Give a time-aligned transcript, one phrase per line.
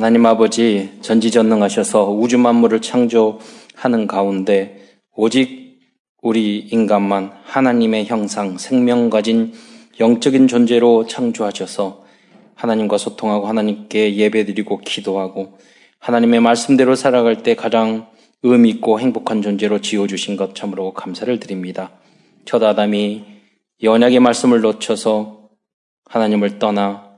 [0.00, 5.78] 하나님 아버지 전지전능하셔서 우주 만물을 창조하는 가운데 오직
[6.22, 9.52] 우리 인간만 하나님의 형상, 생명 가진
[10.00, 12.06] 영적인 존재로 창조하셔서
[12.54, 15.58] 하나님과 소통하고 하나님께 예배드리고 기도하고
[15.98, 18.08] 하나님의 말씀대로 살아갈 때 가장
[18.42, 21.90] 의미 있고 행복한 존재로 지어 주신 것 참으로 감사를 드립니다.
[22.46, 23.26] 첫 아담이
[23.82, 25.50] 연약의 말씀을 놓쳐서
[26.06, 27.09] 하나님을 떠나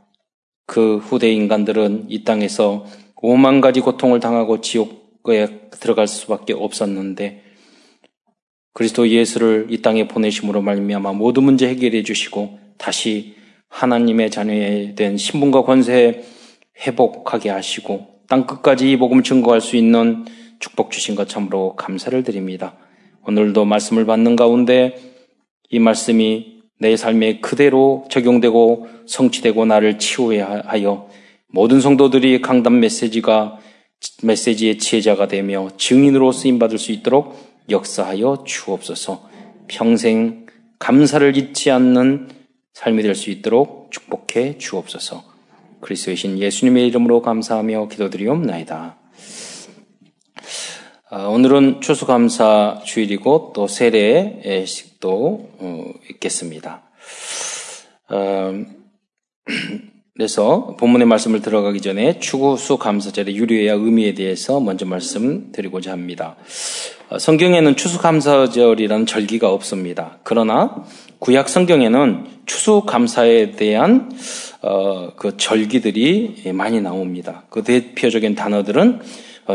[0.66, 2.86] 그 후대 인간들은 이 땅에서
[3.16, 7.42] 오만 가지 고통을 당하고 지옥에 들어갈 수밖에 없었는데
[8.74, 13.34] 그리스도 예수를 이 땅에 보내심으로 말미암아 모든 문제 해결해 주시고 다시
[13.68, 16.24] 하나님의 자녀에 된 신분과 권세
[16.86, 20.24] 회복하게 하시고 땅 끝까지 이 복음을 증거할 수 있는
[20.58, 22.76] 축복 주신 것 참으로 감사를 드립니다.
[23.26, 24.96] 오늘도 말씀을 받는 가운데
[25.70, 31.08] 이 말씀이 내 삶에 그대로 적용되고 성취되고 나를 치유해야 하여
[31.48, 33.58] 모든 성도들이 강단 메시지가
[34.22, 37.36] 메시지의 지혜자가 되며 증인으로 쓰임 받을 수 있도록
[37.70, 39.28] 역사하여 주옵소서.
[39.68, 40.46] 평생
[40.78, 42.28] 감사를 잊지 않는
[42.72, 45.22] 삶이 될 수 있도록 축복해 주옵소서.
[45.80, 49.01] 그리스도의 신 예수님의 이름으로 감사하며 기도드리옵나이다.
[51.14, 56.84] 아, 오늘은 추수감사 주일이고 또 세례식도 어, 있겠습니다.
[58.08, 58.54] 어,
[60.16, 66.36] 그래서 본문의 말씀을 들어가기 전에 추수 감사절의 유료와 의미에 대해서 먼저 말씀드리고자 합니다.
[67.10, 70.18] 어, 성경에는 추수 감사절이라는 절기가 없습니다.
[70.22, 70.82] 그러나
[71.18, 74.10] 구약 성경에는 추수 감사에 대한
[75.16, 77.44] 그 절기들이 많이 나옵니다.
[77.50, 79.00] 그 대표적인 단어들은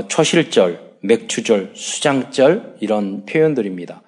[0.08, 4.02] 초실절, 맥주절, 수장절 이런 표현들입니다.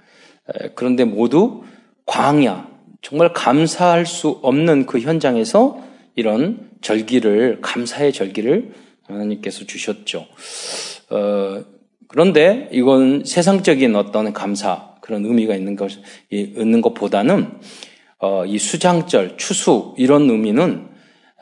[0.76, 1.64] 그런데 모두
[2.06, 2.68] 광야,
[3.02, 5.82] 정말 감사할 수 없는 그 현장에서
[6.16, 8.74] 이런 절기를 감사의 절기를
[9.04, 10.28] 하나님께서 주셨죠.
[11.10, 11.64] 어,
[12.08, 15.92] 그런데 이건 세상적인 어떤 감사 그런 의미가 있는 것
[16.30, 17.60] 있는 것보다는
[18.20, 20.90] 어, 이 수장절, 추수 이런 의미는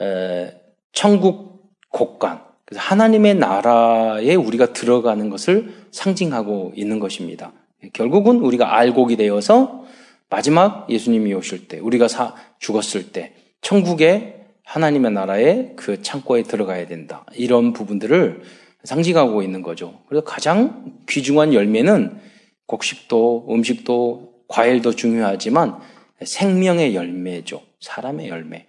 [0.01, 0.53] 에,
[0.91, 7.53] 천국 곡간 그래서 하나님의 나라에 우리가 들어가는 것을 상징하고 있는 것입니다.
[7.93, 9.85] 결국은 우리가 알곡이 되어서
[10.29, 14.35] 마지막 예수님이 오실 때, 우리가 사, 죽었을 때, 천국의
[14.65, 17.25] 하나님의 나라의 그 창고에 들어가야 된다.
[17.35, 18.41] 이런 부분들을
[18.83, 20.01] 상징하고 있는 거죠.
[20.09, 22.19] 그래서 가장 귀중한 열매는
[22.65, 25.77] 곡식도, 음식도, 과일도 중요하지만
[26.21, 27.61] 생명의 열매죠.
[27.79, 28.65] 사람의 열매.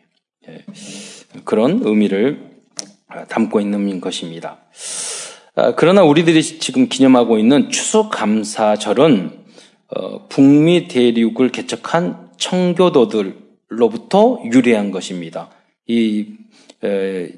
[0.49, 0.65] 예.
[1.45, 2.48] 그런 의미를 아,
[3.29, 4.59] 담고 있는 것입니다.
[5.55, 9.39] 아, 그러나 우리들이 지금 기념하고 있는 추수감사절은
[9.89, 13.31] 어, 북미 대륙을 개척한 청교도들로부터
[14.53, 15.51] 유래한 것입니다.
[15.87, 16.35] 이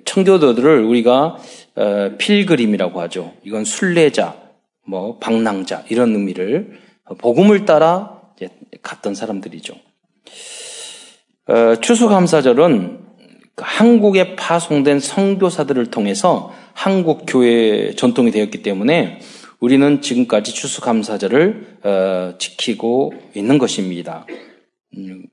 [0.04, 1.38] 청교도들을 우리가
[1.76, 3.32] 어, 필그림이라고 하죠.
[3.44, 4.36] 이건 순례자,
[4.86, 6.78] 뭐 방랑자 이런 의미를
[7.18, 8.20] 복음을 따라
[8.82, 9.74] 갔던 사람들이죠.
[11.46, 13.09] 어, 추수감사절은
[13.62, 19.20] 한국에 파송된 성교사들을 통해서 한국 교회 전통이 되었기 때문에
[19.60, 24.26] 우리는 지금까지 추수감사절을 어, 지키고 있는 것입니다.
[24.96, 25.24] 음,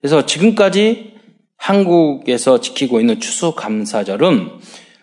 [0.00, 1.14] 그래서 지금까지
[1.56, 4.50] 한국에서 지키고 있는 추수감사절은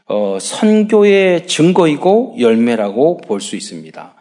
[0.07, 4.15] 어, 선교의 증거이고 열매라고 볼 수 있습니다.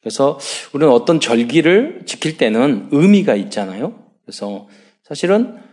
[0.00, 0.38] 그래서
[0.72, 3.94] 우리는 어떤 절기를 지킬 때는 의미가 있잖아요.
[4.24, 4.66] 그래서
[5.02, 5.67] 사실은 어,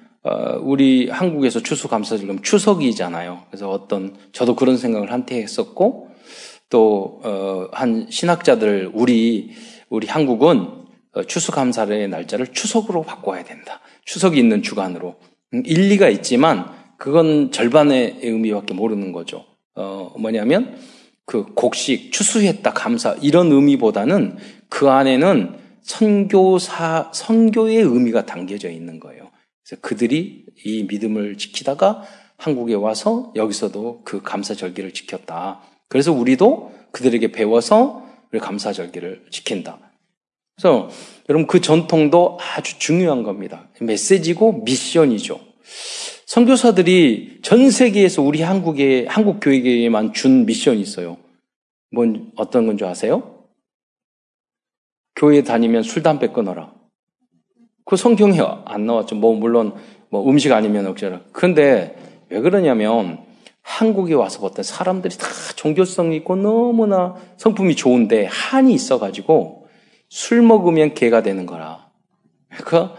[0.62, 3.44] 우리 한국에서 추수 감사절 그럼 추석이잖아요.
[3.50, 6.10] 그래서 어떤 저도 그런 생각을 한때 했었고
[6.70, 9.52] 또한 어, 신학자들 우리
[9.90, 13.82] 우리 한국은 어, 추수 감사의 날짜를 추석으로 바꿔야 된다.
[14.06, 15.16] 추석이 있는 주간으로
[15.54, 19.46] 음, 일리가 있지만 그건 절반의 의미밖에 모르는 거죠.
[19.76, 20.78] 어 뭐냐면
[21.26, 24.38] 그 곡식 추수했다 감사 이런 의미보다는
[24.70, 29.25] 그 안에는 선교사 선교의 의미가 담겨져 있는 거예요.
[29.66, 32.04] 그래서 그들이 이 믿음을 지키다가
[32.38, 35.62] 한국에 와서 여기서도 그 감사절기를 지켰다.
[35.88, 39.80] 그래서 우리도 그들에게 배워서 우리 감사절기를 지킨다.
[40.56, 40.90] 그래서
[41.30, 43.70] 여러분 그 전통도 아주 중요한 겁니다.
[43.82, 45.40] 메시지고 미션이죠.
[46.28, 51.18] 선교사들이 전 세계에서 우리 한국에 한국 교회에만 준 미션이 있어요.
[51.92, 53.48] 뭔 어떤 건 줄 아세요?
[55.16, 56.75] 교회 다니면 술 담배 끊어라.
[57.86, 59.16] 그 성경에 안 나왔죠.
[59.16, 59.74] 뭐, 물론,
[60.10, 61.22] 뭐 음식 아니면 억제라.
[61.32, 61.96] 그런데
[62.30, 63.26] 왜 그러냐면,
[63.66, 69.68] 한국에 와서 어떤 사람들이 다 종교성이 있고 너무나 성품이 좋은데 한이 있어가지고
[70.08, 71.90] 술 먹으면 개가 되는 거라.
[72.50, 72.96] 그러니까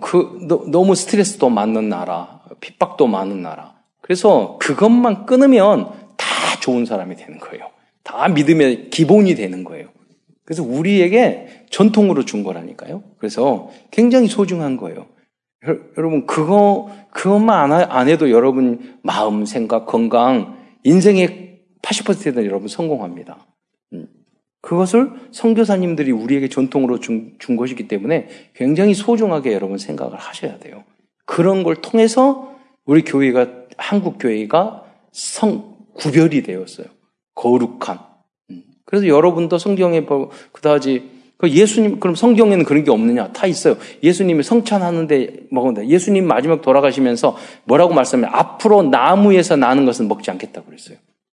[0.00, 3.74] 그, 너, 무 스트레스도 많은 나라, 핍박도 많은 나라.
[4.00, 6.26] 그래서 그것만 끊으면 다
[6.60, 7.70] 좋은 사람이 되는 거예요.
[8.02, 9.88] 다 믿음의 기본이 되는 거예요.
[10.48, 13.02] 그래서 우리에게 전통으로 준 거라니까요.
[13.18, 15.04] 그래서 굉장히 소중한 거예요.
[15.98, 23.46] 여러분, 그거, 그것만 안 해도 여러분 마음, 생각, 건강, 인생의 80%는 여러분 성공합니다.
[23.92, 24.08] 음.
[24.62, 30.82] 그것을 성교사님들이 우리에게 전통으로 준, 준 것이기 때문에 굉장히 소중하게 여러분 생각을 하셔야 돼요.
[31.26, 32.56] 그런 걸 통해서
[32.86, 36.86] 우리 교회가, 한국 교회가 성, 구별이 되었어요.
[37.34, 38.07] 거룩한.
[38.88, 38.90] 음.
[38.90, 40.06] 그래서 여러분도 성경에
[40.52, 43.32] 그다지 그 예수님 그럼 성경에는 그런 게 없느냐?
[43.32, 43.76] 다 있어요.
[44.02, 45.86] 예수님이 성찬하는데 먹는다.
[45.86, 48.26] 예수님 마지막 돌아가시면서 뭐라고 말씀해?
[48.26, 50.96] 앞으로 나무에서 나는 것은 먹지 않겠다고 그랬어요.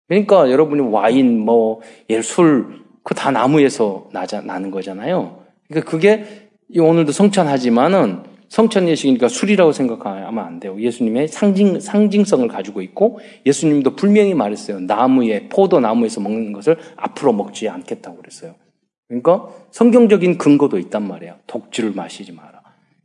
[0.07, 5.41] 그러니까 여러분이 와인 뭐 예를 술그 다 나무에서 나자 나는 거잖아요.
[5.69, 6.49] 그러니까 그게
[6.79, 10.77] 오늘도 성찬하지만은 성찬 예식이니까 술이라고 생각하면 안 돼요.
[10.81, 14.81] 예수님의 상징 상징성을 가지고 있고 예수님도 분명히 말했어요.
[14.81, 18.55] 나무에 포도 나무에서 먹는 것을 앞으로 먹지 않겠다고 그랬어요.
[19.07, 21.37] 그러니까 성경적인 근거도 있단 말이에요.
[21.47, 22.63] 독주를 마시지 마라.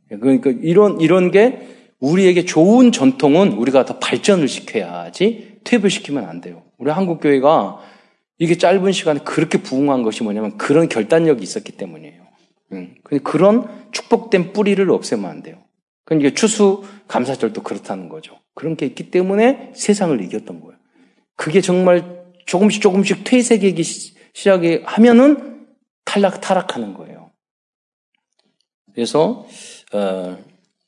[0.08, 1.68] 그러니까 이런, 이런 게
[2.00, 6.62] 우리에게 좋은 전통은 우리가 더 발전을 시켜야지 퇴보시키면 안 돼요.
[6.78, 7.78] 우리 한국교회가
[8.38, 12.23] 이게 짧은 시간에 그렇게 부흥한 것이 뭐냐면 그런 결단력이 있었기 때문이에요.
[13.22, 15.58] 그런 축복된 뿌리를 없애면 안 돼요.
[16.04, 18.38] 그러니까 추수 감사절도 그렇다는 거죠.
[18.54, 20.76] 그런 게 있기 때문에 세상을 이겼던 거예요.
[21.36, 23.82] 그게 정말 조금씩 조금씩 퇴색하기
[24.32, 25.54] 시작하면은 이
[26.04, 27.30] 탈락, 타락하는 거예요.
[28.94, 29.46] 그래서,
[29.92, 30.38] 어,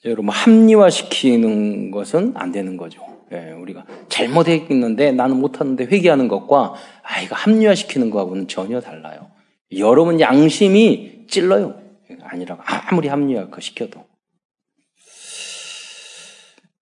[0.05, 3.01] 여러분, 합리화시키는 것은 안 되는 거죠.
[3.33, 9.31] 예, 우리가 잘못했는데 나는 못하는데 회개하는 것과, 아, 이거 합리화시키는 거하고는 전혀 달라요.
[9.77, 11.81] 여러분 양심이 찔러요.
[12.23, 12.63] 아니라고.
[12.65, 14.05] 아무리 합리화 시켜도.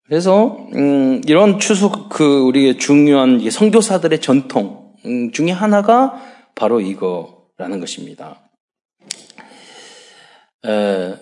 [0.05, 6.21] 그래서, 음, 이런 추석, 그, 우리의 중요한 성교사들의 전통 음, 중에 하나가
[6.55, 8.49] 바로 이거, 라는 것입니다.
[10.65, 11.15] 에,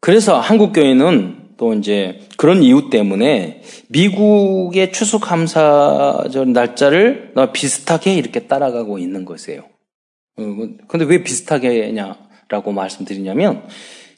[0.00, 9.24] 그래서 한국 교회는 또 이제 그런 이유 때문에 미국의 추수감사절 날짜를 비슷하게 이렇게 따라가고 있는
[9.24, 9.73] 것이에요.
[10.36, 13.66] 근데 왜 비슷하게 냐라고 말씀드리냐면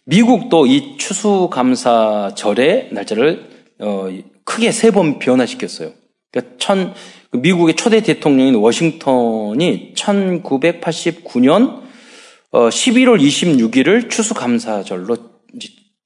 [0.05, 3.49] 미국도 이 추수감사절의 날짜를
[3.81, 4.09] 어,
[4.45, 5.93] 크게 세 번 변화시켰어요.
[6.31, 6.95] 그러니까 천,
[7.31, 11.83] 그 미국의 초대 대통령인 워싱턴이 1989년
[12.53, 15.17] 11월 26일을 추수감사절로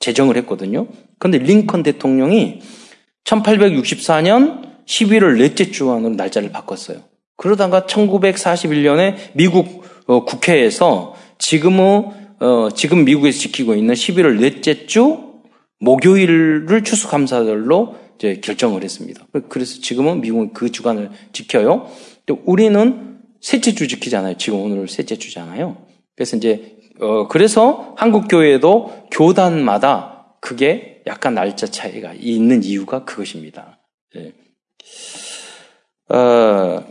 [0.01, 0.89] 제정을 했거든요.
[1.19, 2.61] 그런데 링컨 대통령이
[3.25, 6.99] 1864년 11월 넷째 주안으로 날짜를 바꿨어요.
[7.37, 9.80] 그러다가 1941년에 미국
[10.11, 12.11] 어, 국회에서 지금은
[12.41, 15.35] 어, 지금 미국에서 지키고 있는 11월 넷째 주
[15.79, 19.25] 목요일을 추수감사절로 이제 결정을 했습니다.
[19.49, 21.89] 그래서 지금은 미국은 그 주간을 지켜요.
[22.45, 24.37] 우리는 셋째 주 지키잖아요.
[24.37, 25.77] 지금 오늘 셋째 주잖아요.
[26.17, 33.79] 그래서 이제 어 그래서 한국 교회도 교단마다 그게 약간 날짜 차이가 있는 이유가 그것입니다.
[34.17, 34.33] 예.
[36.13, 36.85] 어,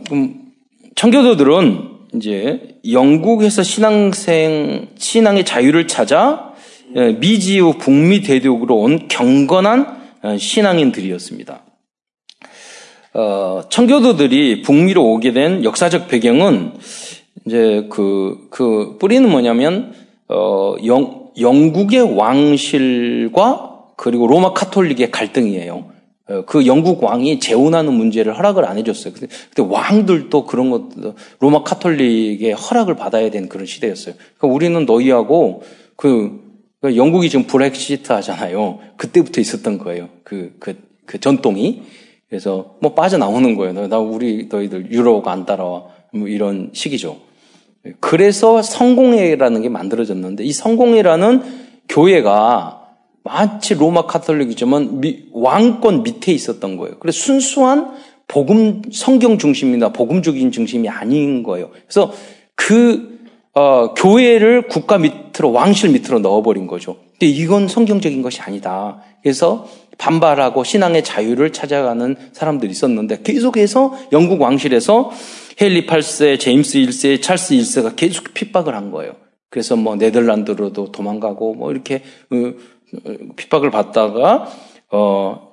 [0.96, 6.50] 청교도들은 이제 영국에서 신앙생 신앙의 자유를 찾아
[6.96, 11.64] 예, 미지우 북미 대륙으로 온 경건한 어, 신앙인들이었습니다.
[13.14, 16.74] 어, 청교도들이 북미로 오게 된 역사적 배경은
[17.46, 19.92] 이제 그, 그 뿌리는 뭐냐면,
[20.28, 25.90] 어, 영, 영국의 왕실과 그리고 로마 카톨릭의 갈등이에요.
[26.30, 29.12] 어, 그 영국 왕이 재혼하는 문제를 허락을 안 해줬어요.
[29.12, 30.90] 근데, 근데 왕들도 그런 것,
[31.40, 34.14] 로마 카톨릭의 허락을 받아야 되는 그런 시대였어요.
[34.38, 35.62] 그러니까 우리는 너희하고
[35.96, 36.48] 그
[36.80, 38.78] 그러니까 영국이 지금 브렉시트 하잖아요.
[38.96, 40.08] 그때부터 있었던 거예요.
[40.22, 41.82] 그, 그, 그 전통이.
[42.28, 43.88] 그래서 뭐 빠져나오는 거예요.
[43.88, 45.84] 나 우리 너희들 유로가 안 따라와.
[46.12, 47.18] 뭐 이런 식이죠.
[47.98, 51.42] 그래서 성공회라는 게 만들어졌는데 이 성공회라는
[51.88, 52.79] 교회가
[53.22, 55.00] 마치 로마 카톨릭이지만
[55.32, 56.98] 왕권 밑에 있었던 거예요.
[56.98, 57.92] 그래서 순수한
[58.28, 61.70] 복음 성경 중심이나 복음적인 중심이 아닌 거예요.
[61.70, 62.12] 그래서
[62.54, 63.18] 그
[63.52, 66.96] 어, 교회를 국가 밑으로 왕실 밑으로 넣어버린 거죠.
[67.18, 69.02] 근데 이건 성경적인 것이 아니다.
[69.22, 69.66] 그래서
[69.98, 75.10] 반발하고 신앙의 자유를 찾아가는 사람들이 있었는데 계속해서 영국 왕실에서
[75.60, 79.12] 헨리 8세, 제임스 1세, 찰스 1세가 계속 핍박을 한 거예요.
[79.50, 82.52] 그래서 뭐 네덜란드로도 도망가고 뭐 이렇게 어,
[83.36, 84.48] 핍박을 받다가
[84.90, 85.52] 어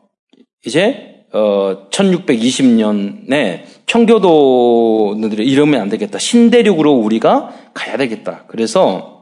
[0.65, 6.19] 이제 어 1620년에 청교도들이 이러면 안 되겠다.
[6.19, 8.45] 신대륙으로 우리가 가야 되겠다.
[8.47, 9.17] 그래서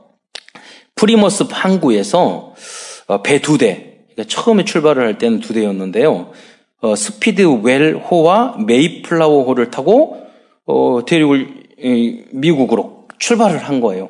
[0.96, 2.53] 플리머스 항구에서
[3.07, 6.31] 어, 배 두 대, 그러니까 처음에 출발을 할 때는 두 대였는데요.
[6.81, 10.25] 어, 스피드웰호와 메이플라워호를 타고
[10.65, 11.65] 어, 대륙을
[12.31, 14.10] 미국으로 출발을 한 거예요.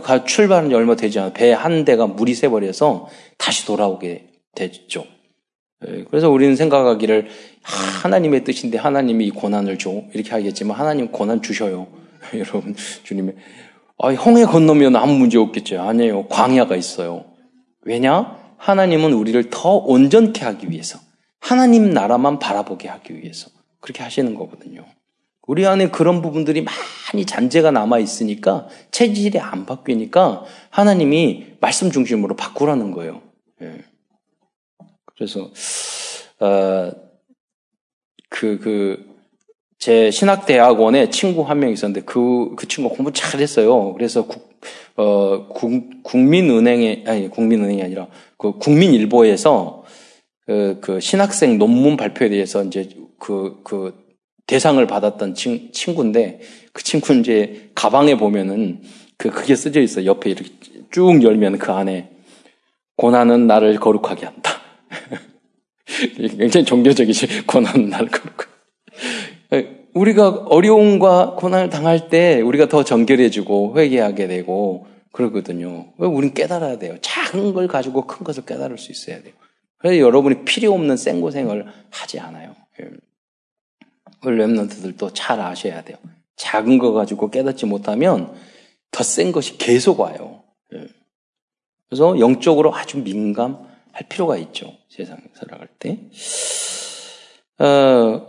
[0.00, 3.08] 그러니까 출발은 얼마 되지 않아 배 한 대가 물이 새버려서
[3.38, 5.04] 다시 돌아오게 됐죠.
[5.86, 7.28] 예, 그래서 우리는 생각하기를
[7.62, 11.88] 하나님의 뜻인데 하나님이 이 고난을 줘 이렇게 하겠지만 하나님 고난 주셔요.
[12.34, 13.34] 여러분 주님의
[13.98, 15.80] 아, 홍해 건너면 아무 문제 없겠죠.
[15.80, 16.26] 아니에요.
[16.28, 17.24] 광야가 있어요.
[17.84, 18.38] 왜냐?
[18.58, 20.98] 하나님은 우리를 더 온전케 하기 위해서
[21.40, 24.84] 하나님 나라만 바라보게 하기 위해서 그렇게 하시는 거거든요.
[25.46, 32.92] 우리 안에 그런 부분들이 많이 잔재가 남아 있으니까 체질이 안 바뀌니까 하나님이 말씀 중심으로 바꾸라는
[32.92, 33.22] 거예요.
[33.60, 33.84] 예.
[35.14, 35.50] 그래서
[36.40, 36.92] 어,
[38.28, 39.12] 그, 그,
[39.78, 43.94] 제 신학대학원에 친구 한 명 있었는데 그, 그 친구 공부 잘했어요.
[43.94, 44.60] 그래서 국,
[44.96, 48.06] 어, 국, 국민은행에, 아니, 국민은행이 아니라
[48.38, 49.84] 그 국민일보에서
[50.46, 54.01] 그, 그 신학생 논문 발표에 대해서 이제 그, 그
[54.52, 56.40] 대상을 받았던 친, 친구인데
[56.74, 58.82] 그 친구 이제 가방에 보면은
[59.16, 60.04] 그, 그게 쓰져 있어요.
[60.04, 60.50] 옆에 이렇게
[60.90, 62.10] 쭉 열면 그 안에
[62.96, 64.52] 고난은 나를 거룩하게 한다.
[66.38, 67.46] 굉장히 종교적이지.
[67.46, 68.50] 고난은 나를 거룩하게.
[69.94, 75.94] 우리가 어려움과 고난을 당할 때 우리가 더 정결해지고 회개하게 되고 그러거든요.
[75.96, 76.96] 왜 우린 깨달아야 돼요.
[77.00, 79.32] 작은 걸 가지고 큰 것을 깨달을 수 있어야 돼요.
[79.78, 82.54] 그래서 여러분이 필요 없는 생고생을 하지 않아요.
[84.30, 85.96] 랩런트들도 잘 아셔야 돼요.
[86.36, 88.34] 작은 거 가지고 깨닫지 못하면
[88.90, 90.42] 더 센 것이 계속 와요.
[90.74, 90.86] 예.
[91.88, 93.58] 그래서 영적으로 아주 민감할
[94.08, 94.72] 필요가 있죠.
[94.90, 95.98] 세상에 살아갈 때.
[97.58, 98.26] 어,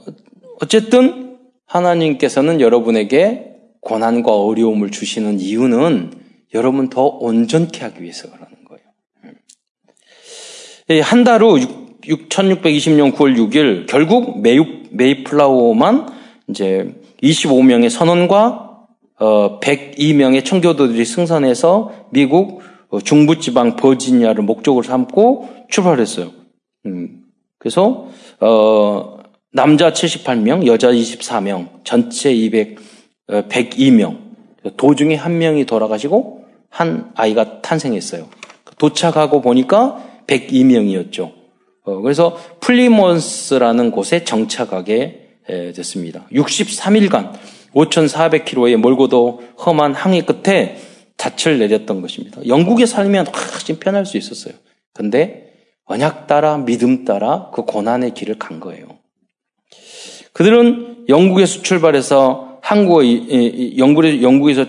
[0.62, 6.14] 어쨌든 하나님께서는 여러분에게 고난과 어려움을 주시는 이유는
[6.54, 8.84] 여러분 더 온전케 하기 위해서 그러는 거예요.
[10.92, 11.02] 예.
[11.02, 11.58] 한달 후
[12.07, 14.60] 1620년 9월 6일 결국 메이,
[14.91, 16.07] 메이플라워만
[16.50, 18.63] 이제 25명의 선원과
[19.19, 26.31] 어, 102명의 청교도들이 승선해서 미국 어, 중부지방 버지니아를 목적으로 삼고 출발했어요.
[26.86, 27.24] 음,
[27.57, 28.07] 그래서
[28.39, 29.17] 어,
[29.51, 32.77] 남자 78명, 여자 24명, 전체 200,
[33.29, 34.24] 어, 102명.
[34.77, 38.27] 도중에 한 명이 돌아가시고 한 아이가 탄생했어요.
[38.77, 41.43] 도착하고 보니까 102명이었죠.
[41.84, 45.20] 어, 그래서 플리몬스라는 곳에 정착하게
[45.75, 46.25] 됐습니다.
[46.32, 47.34] 63일간
[47.74, 50.78] 5,400km의 멀고도 험한 항해 끝에
[51.18, 52.46] 닻을 내렸던 것입니다.
[52.48, 54.54] 영국에 살면 훨씬 편할 수 있었어요.
[54.94, 55.54] 근데
[55.86, 58.88] 언약 따라 믿음 따라 그 고난의 길을 간 거예요.
[60.32, 63.04] 그들은 영국에서 출발해서 한국어,
[63.78, 64.66] 영국에서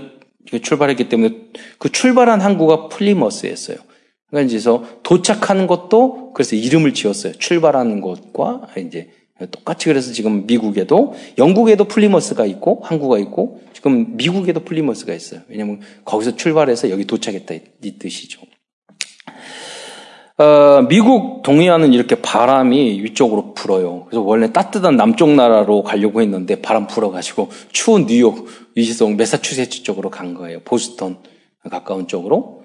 [0.61, 1.35] 출발했기 때문에
[1.79, 3.79] 그 출발한 항구가 플리머스였어요.
[4.43, 7.35] 이제서 도착하는 것도 그래서 이름을 지었어요.
[7.35, 9.11] 출발하는 곳과 이제
[9.51, 15.41] 똑같이 그래서 지금 미국에도 영국에도 플리머스가 있고 항구가 있고 지금 미국에도 플리머스가 있어요.
[15.49, 18.41] 왜냐하면 거기서 출발해서 여기 도착했다 이 뜻이죠.
[20.37, 24.07] 어, 미국 동해안은 이렇게 바람이 위쪽으로 불어요.
[24.07, 30.35] 그래서 원래 따뜻한 남쪽 나라로 가려고 했는데 바람 불어가지고 추운 뉴욕, 워싱턴, 메사추세츠 쪽으로 간
[30.35, 30.61] 거예요.
[30.65, 31.19] 보스턴
[31.71, 32.64] 가까운 쪽으로.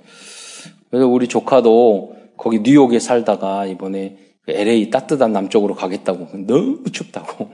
[0.89, 4.17] 그래서 우리 조카도 거기 뉴욕에 살다가 이번에
[4.48, 7.50] LA 따뜻한 남쪽으로 가겠다고 너무 춥다고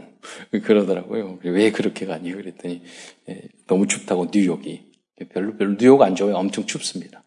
[0.63, 1.39] 그러더라고요.
[1.43, 2.31] 왜 그렇게 가니?
[2.31, 2.81] 그랬더니
[3.29, 4.81] 예, 너무 춥다고 뉴욕이
[5.33, 6.35] 별로 별로 뉴욕 안 좋아요.
[6.35, 7.23] 엄청 춥습니다.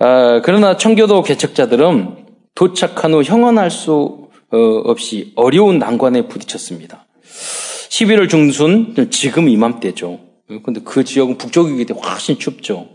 [0.00, 7.06] 아, 그러나 청교도 개척자들은 도착한 후 형언할 수 어, 없이 어려운 난관에 부딪혔습니다.
[7.22, 10.20] 11월 중순 지금 이맘때죠.
[10.64, 12.93] 근데 그 지역은 북쪽이기 때문에 훨씬 춥죠.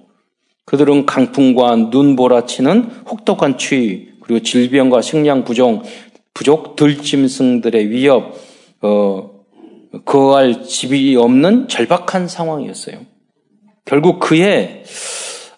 [0.69, 5.81] 그들은 강풍과 눈 보라치는 혹독한 추위 그리고 질병과 식량 부족,
[6.35, 8.35] 부족 들짐승들의 위협,
[8.83, 9.31] 어,
[10.05, 12.99] 거할 집이 없는 절박한 상황이었어요.
[13.83, 14.83] 결국 그해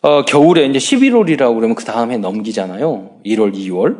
[0.01, 3.19] 어, 겨울에 이제 11월이라고 그러면 그 다음에 넘기잖아요.
[3.25, 3.97] 1월, 2월.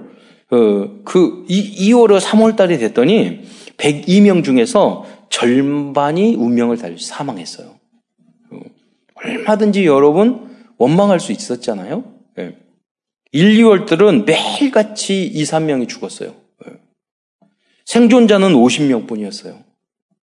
[0.51, 3.41] 어, 그 2, 2월에 3월 달이 됐더니
[3.75, 7.68] 102명 중에서 절반이 운명을 달리 사망했어요.
[8.51, 8.60] 어,
[9.15, 10.50] 얼마든지 여러분
[10.81, 12.03] 원망할 수 있었잖아요.
[12.35, 12.57] 네.
[13.31, 16.33] 1, 2월들은 매일같이 2, 3명이 죽었어요.
[16.65, 16.73] 네.
[17.85, 19.59] 생존자는 50명 뿐이었어요.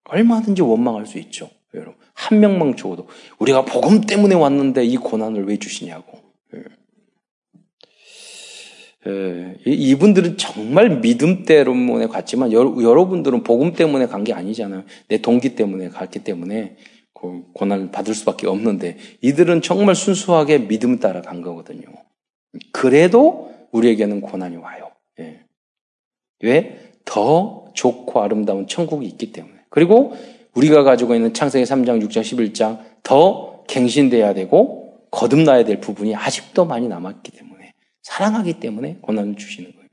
[0.04, 1.50] 얼마든지 원망할 수 있죠.
[1.74, 1.96] 여러분.
[2.14, 3.08] 한 명만 죽어도
[3.40, 6.20] 우리가 복음 때문에 왔는데 이 고난을 왜 주시냐고.
[6.54, 6.64] 예.
[9.08, 14.84] 예, 이분들은 정말 믿음 때문에 갔지만 여러, 분들은 복음 때문에 간 게 아니잖아요.
[15.08, 17.01] 내 동기 때문에 갔기 때문에 그
[17.54, 21.88] 고난을 받을 수밖에 없는데 이들은 정말 순수하게 믿음 따라 간 거거든요.
[22.72, 24.92] 그래도 우리에게는 고난이 와요.
[25.20, 25.42] 예.
[26.42, 26.92] 왜?
[27.06, 29.56] 더 좋고 아름다운 천국이 있기 때문에.
[29.70, 30.16] 그리고
[30.54, 36.88] 우리가 가지고 있는 창세기 3장, 6장, 11장 더 갱신돼야 되고 거듭나야 될 부분이 아직도 많이
[36.88, 37.74] 남았기 때문에
[38.04, 39.88] 사랑하기 때문에 고난을 주시는 거예요.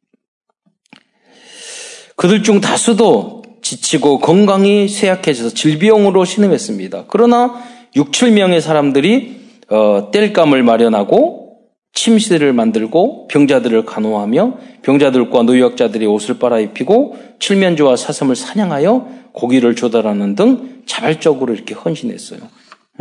[2.16, 7.04] 그들 중 다수도 지치고 건강이 쇠약해져서 질병으로 신음했습니다.
[7.08, 7.62] 그러나
[7.96, 9.38] 6, 7명의 사람들이
[9.70, 11.48] 어, 뗄감을 마련하고
[11.92, 21.54] 침실을 만들고 병자들을 간호하며 병자들과 노역자들이 옷을 빨아입히고 칠면조와 사슴을 사냥하여 고기를 조달하는 등 자발적으로
[21.54, 22.40] 이렇게 헌신했어요.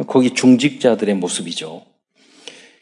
[0.08, 1.84] 거기 중직자들의 모습이죠.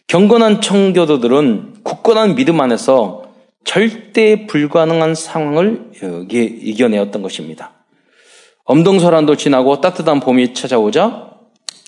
[0.08, 3.25] 경건한 청교도들은 굳건한 믿음 안에서
[3.65, 5.91] 절대 불가능한 상황을
[6.31, 7.72] 이겨내었던 것입니다.
[8.63, 11.31] 엄동설한도 지나고 따뜻한 봄이 찾아오자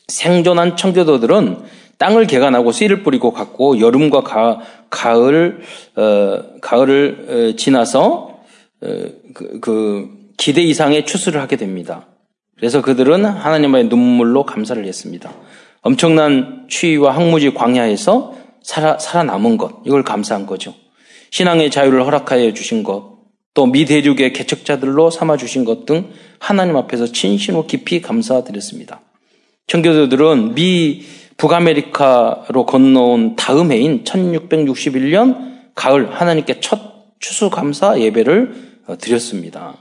[0.07, 1.63] 생존한 청교도들은
[1.97, 5.61] 땅을 개간하고 씨를 뿌리고 갔고 여름과 가, 가을
[5.95, 8.39] 어, 가을을 어, 지나서
[8.81, 8.87] 어,
[9.33, 12.07] 그, 그 기대 이상의 추수를 하게 됩니다.
[12.55, 15.31] 그래서 그들은 하나님의 눈물로 감사를 했습니다.
[15.81, 20.73] 엄청난 추위와 항무지 광야에서 살아, 살아남은 것, 이걸 감사한 거죠.
[21.37, 23.19] 신앙의 자유를 허락하여 주신 것,
[23.53, 29.01] 또 미대륙의 개척자들로 삼아 주신 것 등 하나님 앞에서 진심으로 깊이 감사드렸습니다.
[29.67, 31.03] 청교도들은 미
[31.37, 36.79] 북아메리카로 건너온 다음 해인 1661년 가을 하나님께 첫
[37.19, 39.77] 추수감사 예배를 어, 드렸습니다.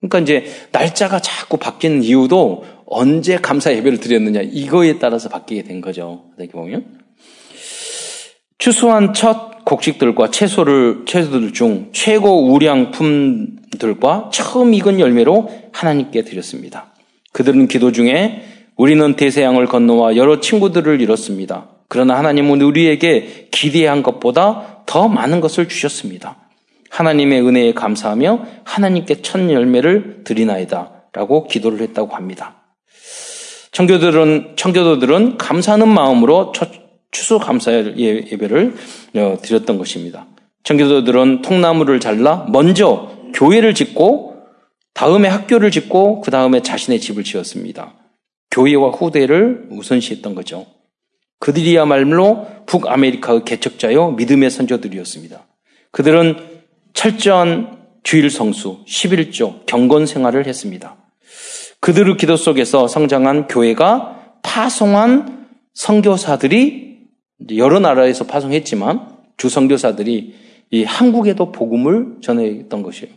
[0.00, 6.26] 그러니까 이제 날짜가 자꾸 바뀌는 이유도 언제 감사 예배를 드렸느냐 이거에 따라서 바뀌게 된 거죠.
[6.34, 7.01] 어떻게 보면
[8.62, 16.94] 추수한 첫 곡식들과 채소를 채소들 중 최고 우량품들과 처음 익은 열매로 하나님께 드렸습니다.
[17.32, 18.44] 그들은 기도 중에
[18.76, 21.70] 우리는 대서양을 건너와 여러 친구들을 잃었습니다.
[21.88, 26.36] 그러나 하나님은 우리에게 기대한 것보다 더 많은 것을 주셨습니다.
[26.88, 31.08] 하나님의 은혜에 감사하며 하나님께 첫 열매를 드리나이다.
[31.12, 32.62] 라고 기도를 했다고 합니다.
[33.72, 36.52] 청교도들은, 청교도들은 감사하는 마음으로
[37.12, 38.74] 추수 감사 예, 예배를
[39.16, 40.26] 어, 드렸던 것입니다.
[40.64, 44.32] 청교도들은 통나무를 잘라 먼저 교회를 짓고
[44.94, 47.94] 다음에 학교를 짓고 그 다음에 자신의 집을 지었습니다.
[48.50, 50.66] 교회와 후대를 우선시했던 거죠.
[51.38, 55.46] 그들이야말로 북아메리카의 개척자요 믿음의 선조들이었습니다.
[55.90, 56.36] 그들은
[56.94, 60.96] 철저한 주일 성수, 11조, 경건 생활을 했습니다.
[61.80, 66.91] 그들의 기도 속에서 성장한 교회가 파송한 선교사들이
[67.56, 70.34] 여러 나라에서 파송했지만 주 선교사들이
[70.70, 73.12] 이 한국에도 복음을 전했던 것이에요.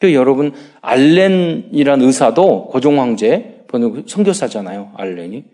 [0.00, 3.64] 그 여러분 알렌이란 의사도 고종 황제
[4.06, 5.44] 선교사잖아요, 알렌이.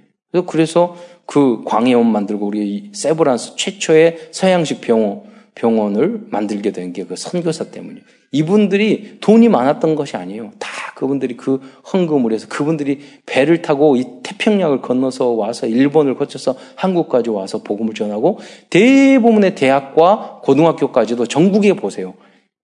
[0.46, 5.22] 그래서 그 광해원 만들고 우리 세브란스 최초의 서양식 병원,
[5.54, 8.04] 병원을 만들게 된 게 그 선교사 때문이에요.
[8.32, 10.52] 이분들이 돈이 많았던 것이 아니에요.
[10.58, 11.60] 다 그분들이 그
[11.92, 18.38] 헌금을 해서 그분들이 배를 타고 이 태평양을 건너서 와서 일본을 거쳐서 한국까지 와서 복음을 전하고
[18.70, 22.14] 대부분의 대학과 고등학교까지도 전국에 보세요.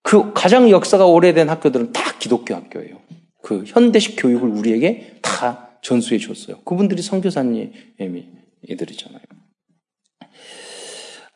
[0.03, 2.99] 그 가장 역사가 오래된 학교들은 다 기독교 학교예요.
[3.42, 6.59] 그 현대식 교육을 우리에게 다 전수해 줬어요.
[6.64, 9.20] 그분들이 선교사님이들이잖아요.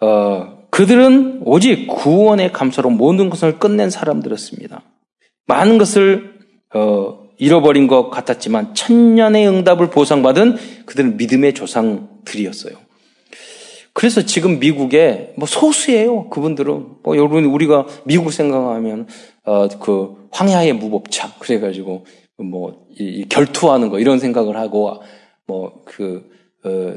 [0.03, 4.83] 어, 그들은 오직 구원의 감사로 모든 것을 끝낸 사람들이었습니다.
[5.47, 6.39] 많은 것을
[6.75, 12.79] 어, 잃어버린 것 같았지만 천년의 응답을 보상받은 그들은 믿음의 조상들이었어요.
[13.93, 16.31] 그래서 지금 미국에 뭐 소수예요.
[16.31, 19.07] 그분들은 뭐 여러분 우리가 미국 생각하면
[19.45, 22.07] 어, 그 황야의 무법자 그래가지고
[22.39, 25.03] 뭐 이, 결투하는 거 이런 생각을 하고
[25.47, 26.31] 뭐그
[26.65, 26.95] 어,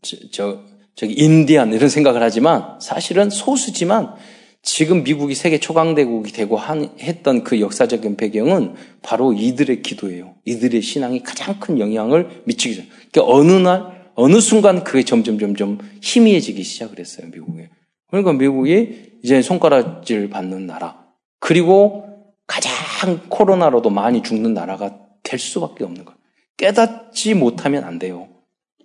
[0.00, 4.14] 저, 저 저기 인디안 이런 생각을 하지만 사실은 소수지만
[4.62, 10.36] 지금 미국이 세계 초강대국이 되고 한, 했던 그 역사적인 배경은 바로 이들의 기도예요.
[10.46, 12.86] 이들의 신앙이 가장 큰 영향을 미치기 전.
[13.12, 17.68] 그러니까 어느 날 어느 순간 그게 점점 점점 희미해지기 시작을 했어요 미국에.
[18.08, 21.04] 그러니까 미국이 이제 손가락질 받는 나라.
[21.40, 22.06] 그리고
[22.46, 22.72] 가장
[23.28, 26.16] 코로나로도 많이 죽는 나라가 될 수밖에 없는 거예요.
[26.56, 28.28] 깨닫지 못하면 안 돼요.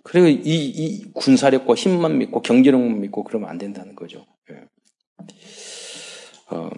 [0.02, 4.26] 그리고 이, 이 군사력과 힘만 믿고 경제력만 믿고 그러면 안 된다는 거죠.
[4.50, 4.64] 예.
[6.50, 6.70] 어,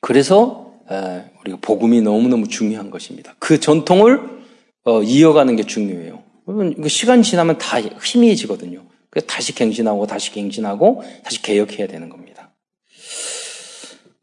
[0.00, 3.34] 그래서 에, 우리가 복음이 너무너무 중요한 것입니다.
[3.38, 4.38] 그 전통을
[4.84, 6.22] 어, 이어가는 게 중요해요.
[6.44, 8.84] 그러면 시간 지나면 다 희미해지거든요.
[9.26, 12.37] 다시 갱신하고 다시 갱신하고 다시 개혁해야 되는 겁니다.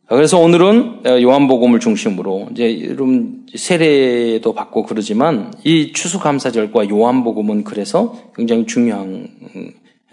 [0.08, 9.28] 그래서 오늘은 요한복음을 중심으로 이제 여러분 세례도 받고 그러지만 이 추수감사절과 요한복음은 그래서 굉장히 중요한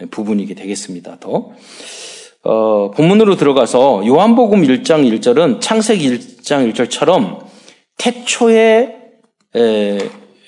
[0.09, 1.17] 부분이게 되겠습니다.
[1.19, 1.51] 더
[2.45, 7.45] 어, 본문으로 들어가서 요한복음 1장 1절은 창세기 1장 1절처럼
[7.97, 8.95] 태초에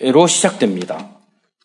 [0.02, 1.20] 로 시작됩니다.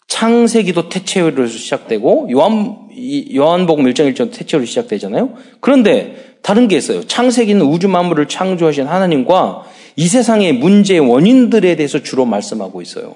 [0.07, 2.89] 창세기도 태초로 시작되고 요한
[3.35, 5.35] 요한복음 1장 1절 태초로 시작되잖아요.
[5.61, 7.05] 그런데 다른 게 있어요.
[7.07, 9.65] 창세기는 우주 만물을 창조하신 하나님과
[9.97, 13.15] 이 세상의 문제의 원인들에 대해서 주로 말씀하고 있어요.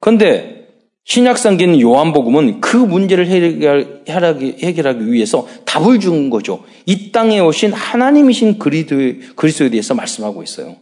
[0.00, 0.62] 그런데
[1.04, 6.62] 신약성기는 요한복음은 그 문제를 해결하기, 위해서 답을 준 거죠.
[6.86, 10.76] 이 땅에 오신 하나님이신 그리스도에 대해서 말씀하고 있어요.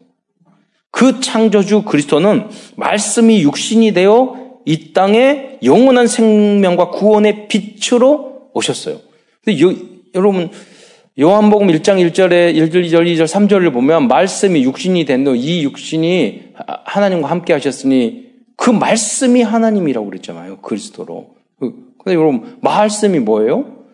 [0.90, 9.00] 그 창조주 그리스도는 말씀이 육신이 되어 이 땅에 영원한 생명과 구원의 빛으로 오셨어요.
[9.44, 9.74] 근데 요,
[10.14, 10.50] 여러분
[11.20, 16.54] 요한복음 1장 1절에 1절, 2절, 2절, 3절을 보면 말씀이 육신이 된도 이 육신이
[16.87, 20.62] 하나님과 함께 하셨으니 그 말씀이 하나님이라고 그랬잖아요.
[20.62, 21.35] 그리스도로.
[21.59, 23.85] 그, 근데 여러분 말씀이 뭐예요?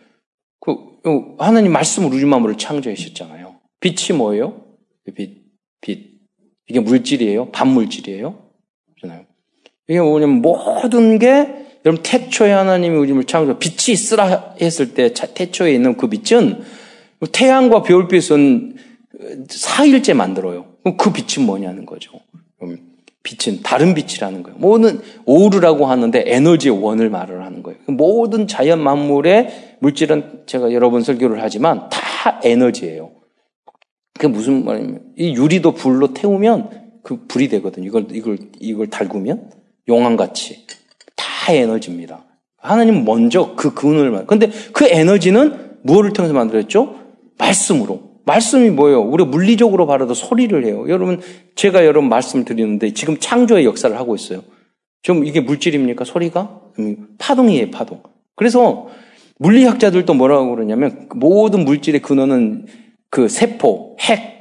[0.60, 3.56] 그 하나님 말씀으로 우주 만물을 창조하셨잖아요.
[3.80, 4.62] 빛이 뭐예요?
[5.16, 5.42] 빛,
[5.80, 6.20] 빛.
[6.68, 7.50] 이게 물질이에요?
[7.50, 8.38] 반물질이에요?
[8.94, 9.24] 그잖아요.
[9.88, 15.96] 이게 뭐냐면 모든 게 여러분 태초에 하나님이 우주를 창조 빛이 있으라 했을 때 태초에 있는
[15.96, 16.85] 그 빛은
[17.32, 18.76] 태양과 별빛은
[19.48, 20.66] 사일째 만들어요.
[20.98, 22.12] 그 빛은 뭐냐는 거죠.
[23.22, 24.58] 빛은 다른 빛이라는 거예요.
[24.58, 27.78] 모든 오르라고 하는데 에너지의 원을 말을 하는 거예요.
[27.88, 33.10] 모든 자연 만물의 물질은 제가 여러 번 설교를 하지만 다 에너지예요.
[34.14, 37.86] 그게 무슨 말이냐면 이 유리도 불로 태우면 그 불이 되거든요.
[37.86, 39.50] 이걸 이걸 이걸 달구면
[39.88, 40.66] 용암같이
[41.16, 42.24] 다 에너지입니다.
[42.58, 44.26] 하나님 먼저 그 근원을 만.
[44.26, 47.05] 근데 그 에너지는 무엇을 통해서 만들었죠?
[47.38, 48.16] 말씀으로.
[48.24, 49.02] 말씀이 뭐예요?
[49.02, 50.84] 우리가 물리적으로 바라도 소리를 해요.
[50.88, 51.20] 여러분,
[51.54, 54.42] 제가 여러분 말씀을 드리는데 지금 창조의 역사를 하고 있어요.
[55.02, 56.04] 좀 이게 물질입니까?
[56.04, 56.60] 소리가?
[56.80, 58.02] 음, 파동이에요, 파동.
[58.34, 58.88] 그래서
[59.38, 62.66] 물리학자들도 뭐라고 그러냐면 모든 물질의 근원은
[63.10, 64.36] 그 세포, 핵,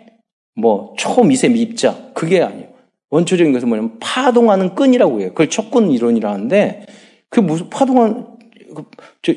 [0.56, 2.70] 뭐 초미세 미입자 그게 아니에요.
[3.10, 5.30] 원초적인 것은 뭐냐면 파동하는 끈이라고 해요.
[5.30, 6.86] 그걸 촉근 이론이라 하는데
[7.30, 8.35] 그 무슨 파동한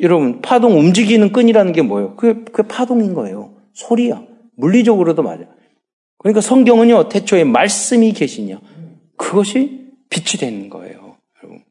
[0.03, 2.17] 여러분 파동 움직이는 끈이라는 게 뭐예요?
[2.17, 3.55] 그게, 그게 파동인 거예요.
[3.73, 4.23] 소리야.
[4.57, 5.45] 물리적으로도 맞아.
[6.19, 8.61] 그러니까 성경은요 태초에 말씀이 계시냐
[9.17, 11.17] 그것이 빛이 되는 거예요.
[11.43, 11.65] 여러분.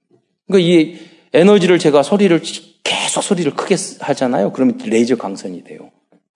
[0.47, 0.97] 그러니까 이
[1.33, 2.41] 에너지를 제가 소리를
[2.83, 4.53] 계속 소리를 크게 하잖아요.
[4.53, 5.91] 그러면 레이저 광선이 돼요.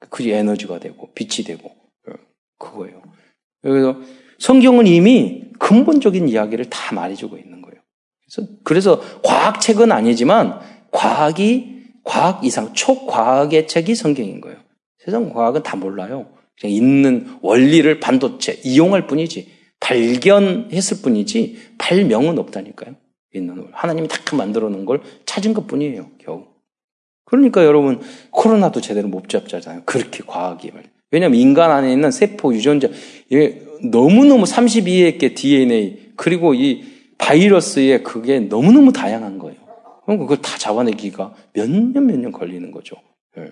[0.10, 2.13] 그게 에너지가 되고 빛이 되고 어,
[2.58, 3.02] 그거예요.
[3.62, 4.00] 그래서
[4.39, 7.80] 성경은 이미 근본적인 이야기를 다 말해주고 있는 거예요.
[8.26, 10.60] 그래서 그래서 과학책은 아니지만
[10.91, 14.58] 과학이 과학 이상 초과학의 책이 성경인 거예요.
[15.04, 16.27] 세상 과학은 다 몰라요.
[16.60, 19.49] 그냥 있는 원리를 반도체 이용할 뿐이지
[19.80, 22.95] 발견했을 뿐이지 발명은 없다니까요.
[23.34, 26.12] 있는 하나님이 딱 만들어 놓은 걸 찾은 것 뿐이에요.
[26.19, 26.45] 겨우.
[27.25, 28.01] 그러니까 여러분
[28.32, 29.84] 코로나도 제대로 못 잡잖아요.
[29.86, 30.84] 그렇게 과학이 말.
[31.12, 32.89] 왜냐하면 인간 안에 있는 세포 유전자
[33.84, 36.84] 너무너무 32의 개 DNA 그리고 이
[37.17, 39.61] 바이러스의 그게 너무너무 다양한 거예요.
[40.06, 42.96] 그럼 그걸 다 잡아내기가 몇 년 몇 년 걸리는 거죠.
[43.38, 43.52] 예.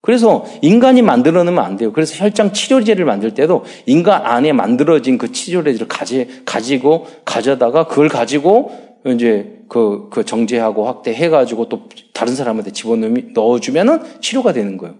[0.00, 1.92] 그래서 인간이 만들어 놓으면 안 돼요.
[1.92, 8.72] 그래서 혈장 치료제를 만들 때도 인간 안에 만들어진 그 치료제를 가지, 가지고, 가져다가 그걸 가지고
[9.06, 14.96] 이제 그, 그 정제하고 확대해가지고 또 다른 사람한테 집어넣어주면은 치료가 되는 거예요.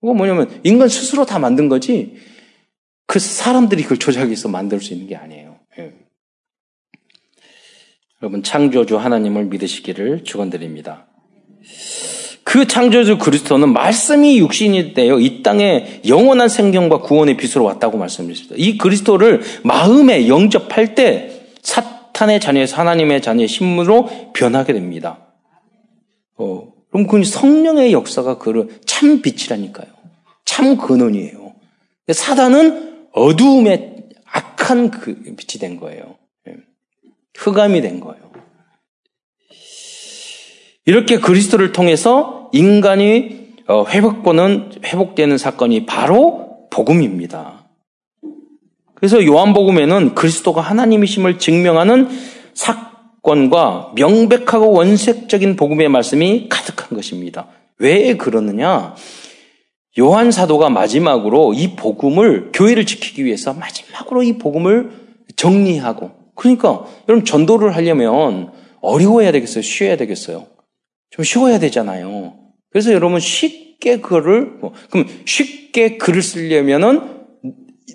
[0.00, 2.16] 그거 뭐냐면 인간 스스로 다 만든 거지
[3.06, 5.56] 그 사람들이 그걸 조작해서 만들 수 있는 게 아니에요.
[5.78, 5.92] 예.
[8.22, 11.06] 여러분 창조주 하나님을 믿으시기를 축원드립니다.
[12.44, 18.54] 그 창조주 그리스도는 말씀이 육신이 되어 이 땅에 영원한 생명과 구원의 빛으로 왔다고 말씀드렸습니다.
[18.56, 25.18] 이 그리스도를 마음에 영접할 때 사, 사탄의 자녀에서 하나님의 자녀의 신문으로 변하게 됩니다.
[26.38, 29.86] 어, 그럼 그 성령의 역사가 그를 참 빛이라니까요.
[30.44, 31.54] 참 근원이에요.
[32.10, 36.16] 사단은 어두움의 악한 그 빛이 된 거예요.
[37.36, 37.40] 예.
[37.40, 38.26] 흑암이 된 거예요.
[40.84, 47.66] 이렇게 그리스도를 통해서 인간이 어, 회복보는 회복되는 사건이 바로 복음입니다.
[48.94, 52.08] 그래서 요한복음에는 그리스도가 하나님이심을 증명하는
[52.54, 57.48] 사건과 명백하고 원색적인 복음의 말씀이 가득한 것입니다.
[57.78, 58.94] 왜 그러느냐?
[59.98, 64.92] 요한 사도가 마지막으로 이 복음을 교회를 지키기 위해서 마지막으로 이 복음을
[65.36, 69.62] 정리하고 그러니까 여러분 전도를 하려면 어려워야 되겠어요?
[69.62, 70.46] 쉬어야 되겠어요?
[71.10, 72.34] 좀 쉬어야 되잖아요.
[72.70, 77.16] 그래서 여러분 쉽게 그거를 뭐, 그럼 쉽게 글을 쓰려면은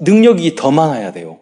[0.02, 1.40] 능력이 더 많아야 돼요.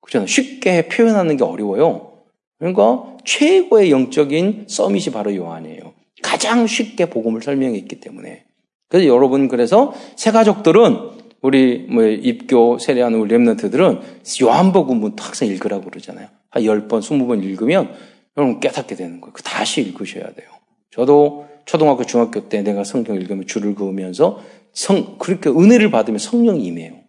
[0.00, 0.26] 그렇잖아요.
[0.26, 2.12] 쉽게 표현하는 게 어려워요.
[2.58, 5.94] 그러니까 최고의 영적인 서밋이 바로 요한이에요.
[6.22, 8.44] 가장 쉽게 복음을 설명했기 때문에.
[8.88, 16.28] 그래서 여러분 그래서 새 가족들은 우리 뭐 입교 세례하는 우리 랩런트들은 요한복음은 항상 읽으라고 그러잖아요.
[16.50, 17.92] 한 10번, 20번 읽으면
[18.36, 19.32] 여러분 깨닫게 되는 거예요.
[19.32, 20.48] 그 다시 읽으셔야 돼요.
[20.90, 27.02] 저도 초등학교, 중학교 때 내가 성경 읽으면 줄을 그으면서 성, 그렇게 은혜를 받으면 성령이 임해요.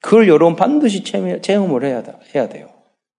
[0.00, 2.02] 그걸 여러분 반드시 체험을 해야,
[2.34, 2.68] 해야 돼요.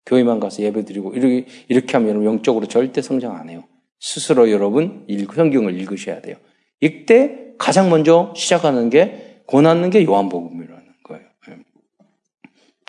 [0.07, 3.65] 교회만 가서 예배 드리고 이렇게, 이렇게 하면 여러분 영적으로 절대 성장 안 해요.
[4.01, 6.37] 스스로 여러분 읽, 성경을 읽으셔야 돼요.
[6.81, 11.25] 이때 가장 먼저 시작하는 게 권하는 게 요한복음이라는 거예요.
[11.49, 11.57] 예.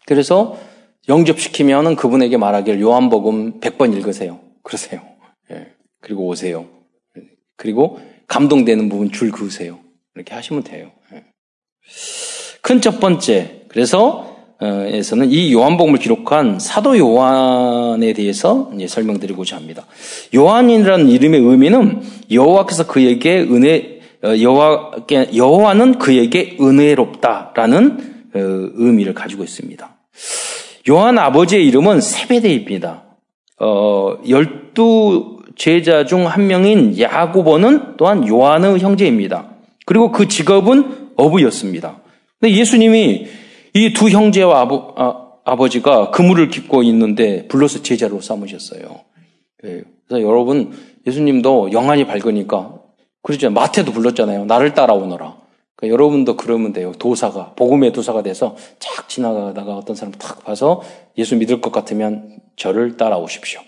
[0.05, 0.57] 그래서
[1.07, 4.39] 영접시키면은 그분에게 말하기를 요한복음 100번 읽으세요.
[4.61, 5.01] 그러세요.
[5.51, 5.73] 예.
[6.01, 6.67] 그리고 오세요.
[7.55, 9.79] 그리고 감동되는 부분 줄 그으세요.
[10.15, 10.91] 이렇게 하시면 돼요.
[11.13, 11.23] 예.
[12.61, 14.29] 큰첫 번째, 그래서
[14.61, 19.85] 에서는 이 요한복음을 기록한 사도 요한에 대해서 설명드리고자 합니다.
[20.35, 27.97] 요한이라는 이름의 의미는 여호와께서 그에게 은혜 어, 여호와께 여호와는 그에게 은혜롭다라는
[28.36, 29.89] 어, 의미를 가지고 있습니다.
[30.89, 33.03] 요한 아버지의 이름은 세베데입니다.
[33.60, 39.49] 어, 열두 제자 중 한 명인 야고보는 또한 요한의 형제입니다.
[39.86, 42.01] 그리고 그 직업은 어부였습니다.
[42.39, 43.27] 근데 예수님이
[43.73, 44.93] 이 두 형제와 아버,
[45.45, 48.82] 아, 버지가 그물을 깃고 있는데 불러서 제자로 삼으셨어요.
[49.65, 49.82] 예.
[50.08, 50.71] 그래서 여러분
[51.05, 52.78] 예수님도 영안이 밝으니까
[53.21, 53.49] 그러죠.
[53.49, 54.45] 마태도 불렀잖아요.
[54.45, 55.38] 나를 따라오너라.
[55.75, 56.91] 그러니까 여러분도 그러면 돼요.
[56.97, 60.82] 도사가 복음의 도사가 돼서 쫙 지나가다가 어떤 사람 탁 봐서
[61.17, 63.62] 예수 믿을 것 같으면 저를 따라오십시오.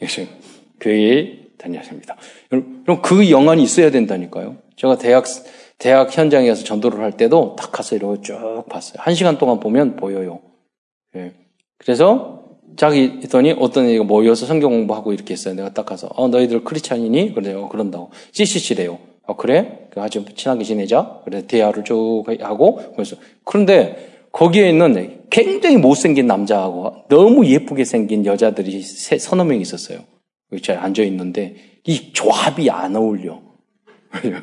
[0.00, 0.26] 예수
[0.80, 2.16] 교회에 다녔습니다.
[2.48, 4.56] 그럼 그 영안이 있어야 된다니까요.
[4.76, 5.26] 제가 대학
[5.76, 8.96] 대학 현장에서 전도를 할 때도 딱 가서 이러고 쭉 봤어요.
[8.98, 10.40] 한 시간 동안 보면 보여요.
[11.16, 11.32] 예.
[11.78, 12.39] 그래서
[12.76, 15.54] 자기 있더니 어떤 애가 모여서 성경 공부하고 이렇게 했어요.
[15.54, 17.34] 내가 딱 가서 어 너희들 크리스찬이니?
[17.34, 17.68] 그래요.
[17.68, 18.10] 그런다고.
[18.32, 18.98] CCC래요.
[19.26, 19.86] 어 그래?
[19.90, 21.20] 그 아주 친하게 지내자.
[21.24, 28.82] 그래서 대화를 쭉 하고 그래서 그런데 거기에 있는 굉장히 못생긴 남자하고 너무 예쁘게 생긴 여자들이
[28.82, 29.98] 세, 서너 명 있었어요.
[30.52, 33.40] 여기 앉아 있는데 이 조합이 안 어울려.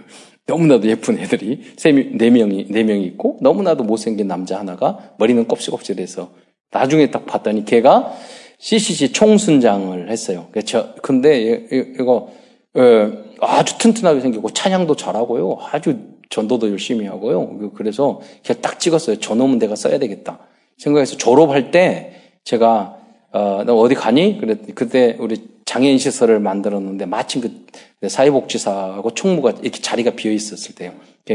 [0.47, 6.31] 너무나도 예쁜 애들이 세, 네 명이, 네 명이 있고, 너무나도 못생긴 남자 하나가 머리는 껍질껍질해서
[6.71, 8.13] 나중에 딱 봤더니 걔가
[8.59, 10.47] CCC 총순장을 했어요.
[10.65, 11.67] 저, 근데
[11.99, 12.29] 이거,
[12.73, 15.57] 어, 아주 튼튼하게 생기고 찬양도 잘하고요.
[15.71, 15.97] 아주
[16.29, 17.71] 전도도 열심히 하고요.
[17.75, 19.19] 그래서 걔 딱 찍었어요.
[19.19, 20.39] 저놈은 내가 써야 되겠다.
[20.77, 22.97] 생각해서 졸업할 때 제가
[23.31, 24.37] 어, 너 어디 가니?
[24.39, 30.93] 그래 그때 우리 장애인 시설을 만들었는데 마침 그 사회복지사하고 총무가 이렇게 자리가 비어 있었을 때요.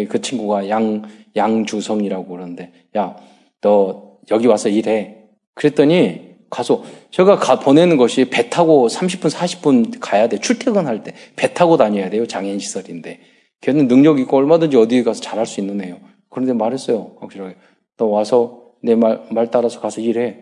[0.09, 1.03] 그 친구가 양
[1.37, 3.17] 양주성이라고 그러는데 야
[3.63, 5.22] 너 여기 와서 일해.
[5.55, 10.39] 그랬더니 가서 제가 가 보내는 것이 배 타고 30분 40분 가야 돼.
[10.39, 12.27] 출퇴근할 때 배 타고 다녀야 돼요.
[12.27, 13.21] 장애인 시설인데
[13.61, 15.99] 걔는 능력 있고 얼마든지 어디에 가서 잘할 수 있는 애요.
[16.31, 17.17] 그런데 말했어요.
[17.21, 17.57] 확실하게
[17.97, 20.39] 너 와서 내 말 말 따라서 가서 일해.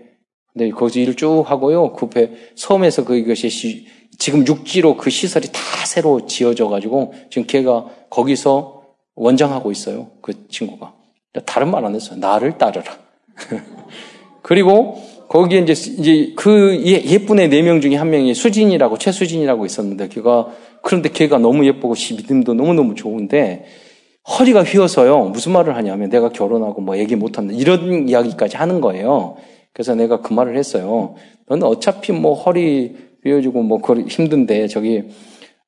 [0.52, 1.92] 근데 거기서 일을 쭉 하고요.
[1.92, 3.86] 그 배, 섬에서 그것이 시,
[4.18, 8.82] 지금 육지로 그 시설이 다 새로 지어져 가지고 지금 걔가 거기서
[9.14, 10.10] 원장하고 있어요.
[10.22, 10.94] 그 친구가.
[11.46, 12.18] 다른 말 안 했어요.
[12.18, 12.98] 나를 따르라.
[14.42, 14.96] 그리고
[15.28, 20.08] 거기에 이제, 이제 그 예, 예쁜 애 네 명 중에 한 명이 수진이라고, 최수진이라고 있었는데
[20.08, 20.48] 걔가,
[20.82, 23.64] 그런데 걔가 너무 예쁘고 믿음도 너무 너무 좋은데
[24.28, 25.26] 허리가 휘어서요.
[25.26, 27.54] 무슨 말을 하냐면 내가 결혼하고 뭐 얘기 못한다.
[27.54, 29.36] 이런 이야기까지 하는 거예요.
[29.72, 31.14] 그래서 내가 그 말을 했어요.
[31.46, 35.04] 너는 어차피 뭐 허리 휘어지고 뭐 힘든데 저기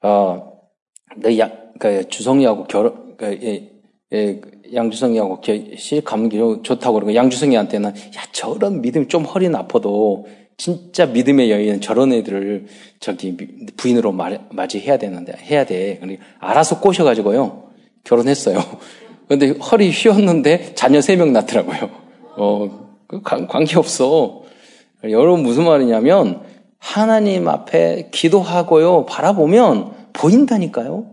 [0.01, 3.71] 어내 양, 그 주성이하고 결혼 그 예,
[4.13, 4.41] 예,
[4.73, 5.41] 양주성이하고
[5.77, 12.67] 실감기 좋다고 그러고 양주성이한테는 야 저런 믿음 좀 허리는 아파도 진짜 믿음의 여인 저런 애들을
[13.01, 13.37] 저기
[13.77, 14.13] 부인으로
[14.51, 15.99] 맞이해야 되는데 해야 돼.
[16.01, 17.71] 그러니까 알아서 꼬셔가지고요
[18.05, 18.59] 결혼했어요.
[19.29, 21.91] 근데 허리 휘었는데 자녀 세 명 낳더라고요.
[22.37, 24.43] 어그 관계 없어.
[25.05, 26.43] 여러분 무슨 말이냐면
[26.79, 31.07] 하나님 앞에 기도하고요 바라보면 보인다니까요.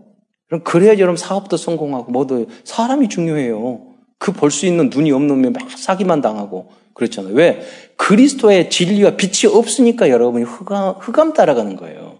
[0.50, 3.86] 그럼 그래야 여러분 사업도 성공하고 뭐도 사람이 중요해요.
[4.18, 7.34] 그 볼 수 있는 눈이 없는 막 사기만 당하고 그렇잖아요.
[7.34, 7.62] 왜?
[7.96, 12.18] 그리스도의 진리와 빛이 없으니까 여러분이 흑암, 흑암 따라가는 거예요.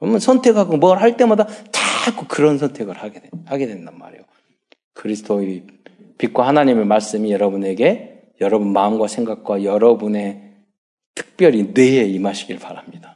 [0.00, 4.24] 그러면 선택하고 뭘 할 때마다 자꾸 그런 선택을 하게, 돼, 하게 된단 말이에요.
[4.94, 5.64] 그리스도의
[6.18, 10.42] 빛과 하나님의 말씀이 여러분에게 여러분 마음과 생각과 여러분의
[11.14, 13.15] 특별히 뇌에 임하시길 바랍니다.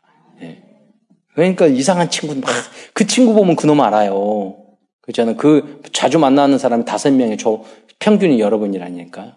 [1.32, 1.34] 예.
[1.34, 2.50] 그러니까 이상한 친구, 막,
[2.92, 4.56] 그 친구 보면 그놈 알아요.
[5.02, 5.36] 그렇잖아요.
[5.36, 7.64] 그 자주 만나는 사람이 다섯 명의 저
[7.98, 9.32] 평균이 여러분이라니까요.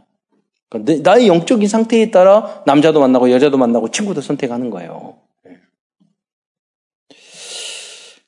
[0.69, 5.17] 그러니까 나의 영적인 상태에 따라 남자도 만나고 여자도 만나고 친구도 선택하는 거예요.
[5.47, 5.57] 예.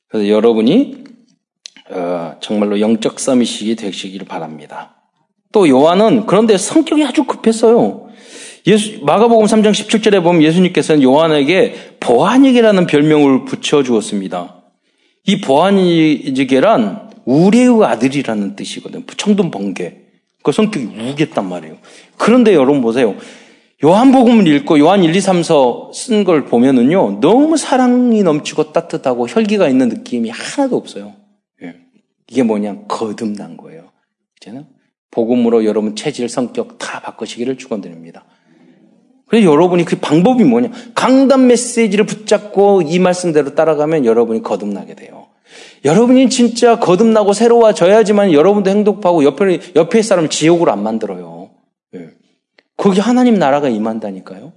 [0.08, 1.04] 그래서 여러분이
[1.90, 4.96] 어, 정말로 영적 서밋이 되시기를 바랍니다.
[5.52, 8.05] 또 요한은 그런데 성격이 아주 급했어요.
[8.66, 14.62] 예수, 마가복음 3장 17절에 보면 예수님께서는 요한에게 보안이계라는 별명을 붙여주었습니다.
[15.26, 19.04] 이 보안이계란 우레의 아들이라는 뜻이거든요.
[19.16, 19.94] 청둔 번개.
[20.42, 21.76] 그 성격이 우겠단 말이에요.
[22.16, 23.16] 그런데 여러분 보세요.
[23.84, 29.88] 요한복음을 읽고 요한 1, 2, 3서 쓴 걸 보면은요, 너무 사랑이 넘치고 따뜻하고 혈기가 있는
[29.88, 31.14] 느낌이 하나도 없어요.
[31.62, 31.74] 예.
[32.28, 32.84] 이게 뭐냐?
[32.88, 33.90] 거듭난 거예요.
[34.40, 34.66] 이제는
[35.10, 38.24] 복음으로 여러분 체질, 성격 다 바꾸시기를 축원드립니다.
[39.28, 40.70] 그래서 여러분이 그 방법이 뭐냐?
[40.94, 45.26] 강단 메시지를 붙잡고 이 말씀대로 따라가면 여러분이 거듭나게 돼요.
[45.84, 51.50] 여러분이 진짜 거듭나고 새로워져야지만 여러분도 행복하고 옆에, 옆에 사람을 지옥으로 안 만들어요.
[51.94, 52.10] 예.
[52.76, 54.52] 거기 하나님 나라가 임한다니까요.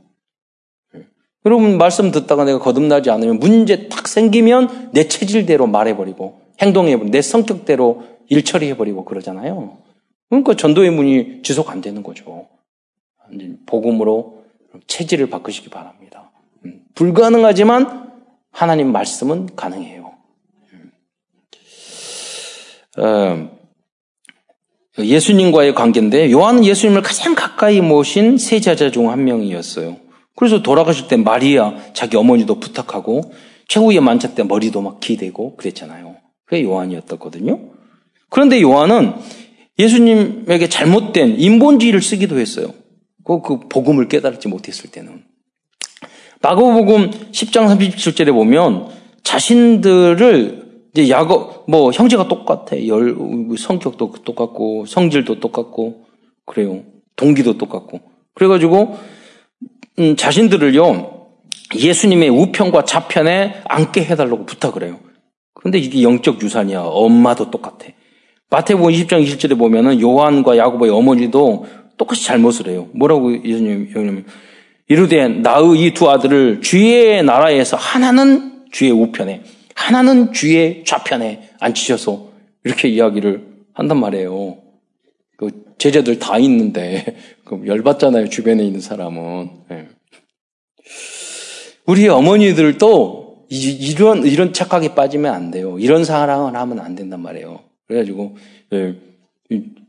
[0.95, 1.05] 예.
[1.45, 8.03] 여러분 말씀 듣다가 내가 거듭나지 않으면 문제 탁 생기면 내 체질대로 말해버리고 행동해버리고 내 성격대로
[8.27, 9.77] 일 처리해버리고 그러잖아요.
[10.29, 12.47] 그러니까 전도의 문이 지속 안 되는 거죠.
[13.65, 14.38] 복음으로
[14.87, 16.31] 체질을 바꾸시기 바랍니다.
[16.65, 18.11] 음, 불가능하지만
[18.51, 20.13] 하나님 말씀은 가능해요.
[20.73, 20.91] 음.
[22.97, 23.49] 어,
[24.99, 29.97] 예수님과의 관계인데 요한은 예수님을 가장 가까이 모신 세 제자 중 한 명이었어요.
[30.35, 33.33] 그래서 돌아가실 때 마리아 자기 어머니도 부탁하고
[33.67, 36.15] 최후의 만찬 때 머리도 막 기대고 그랬잖아요.
[36.45, 37.59] 그게 요한이었거든요.
[38.29, 39.13] 그런데 요한은
[39.77, 42.73] 예수님에게 잘못된 인본주의를 쓰기도 했어요.
[43.29, 45.23] 그, 그 복음을 깨달지 못했을 때는.
[46.41, 48.89] 마가복음 10장 37절에 보면
[49.23, 52.87] 자신들을 이제 야거 뭐 형제가 똑같아.
[52.87, 53.15] 열
[53.57, 56.05] 성격도 똑같고 성질도 똑같고
[56.45, 56.81] 그래요.
[57.15, 57.99] 동기도 똑같고.
[58.33, 58.97] 그래 가지고
[59.99, 61.17] 음, 자신들을요.
[61.75, 64.99] 예수님의 우편과 좌편에 앉게 해 달라고 부탁을 해요.
[65.53, 66.81] 그런데 이게 영적 유산이야.
[66.81, 67.89] 엄마도 똑같아.
[68.49, 71.67] 마태복음 20장 20절에 보면은 요한과 야고보의 어머니도
[71.99, 72.87] 똑같이 잘못을 해요.
[72.93, 74.25] 뭐라고 예수님 여기는
[74.87, 79.43] 이르되 나의 이 두 아들을 주의 나라에서 하나는 주의 우편에
[79.75, 82.29] 하나는 주의 좌편에 앉히셔서
[82.63, 84.57] 이렇게 이야기를 한단 말이에요.
[85.37, 88.29] 그 제자들 다 있는데 그 열받잖아요.
[88.29, 89.49] 주변에 있는 사람은.
[89.69, 89.87] 네.
[91.85, 95.77] 우리 어머니들도 이런 이런 착각에 빠지면 안 돼요.
[95.79, 97.59] 이런 사랑을 하면 안 된단 말이에요.
[97.87, 98.37] 그래가지고
[98.73, 98.95] 예,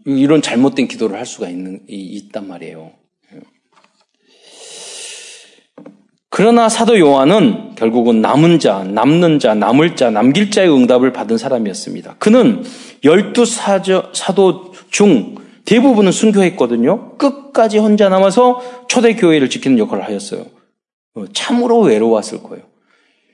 [0.06, 2.92] 이런 잘못된 기도를 할 수가 있는 있단 말이에요.
[6.30, 12.16] 그러나 사도 요한은 결국은 남은 자, 남는 자, 남을 자, 남길 자의 응답을 받은 사람이었습니다.
[12.18, 12.64] 그는
[13.04, 17.16] 열두 사도 중 대부분은 순교했거든요.
[17.18, 20.46] 끝까지 혼자 남아서 초대교회를 지키는 역할을 하였어요.
[21.14, 22.64] 어, 참으로 외로웠을 거예요.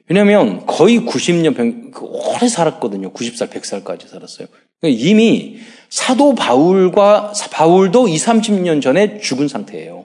[0.09, 3.13] 왜냐하면 거의 90년 그 오래 살았거든요.
[3.13, 4.49] 90살, 100살까지 살았어요.
[4.81, 5.59] 그러니까 이미
[5.89, 10.05] 사도 바울과 바울도 2, 30년 전에 죽은 상태예요.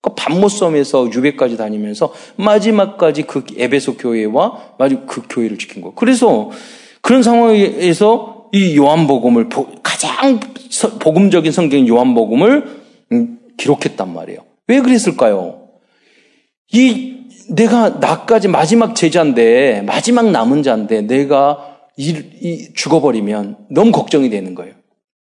[0.00, 5.94] 그러니까 밥못 섬에서 유배까지 다니면서 마지막까지 그 에베소 교회와 마지막 그 교회를 지킨 거예요.
[5.94, 6.50] 그래서
[7.02, 9.48] 그런 상황에서 이 요한복음을
[9.82, 10.40] 가장
[11.00, 14.40] 복음적인 성경인 요한복음을 음, 기록했단 말이에요.
[14.68, 15.68] 왜 그랬을까요?
[16.72, 17.16] 이
[17.50, 22.10] 내가 나까지 마지막 제자인데 마지막 남은 자인데 내가 이,
[22.40, 24.74] 이 죽어버리면 너무 걱정이 되는 거예요.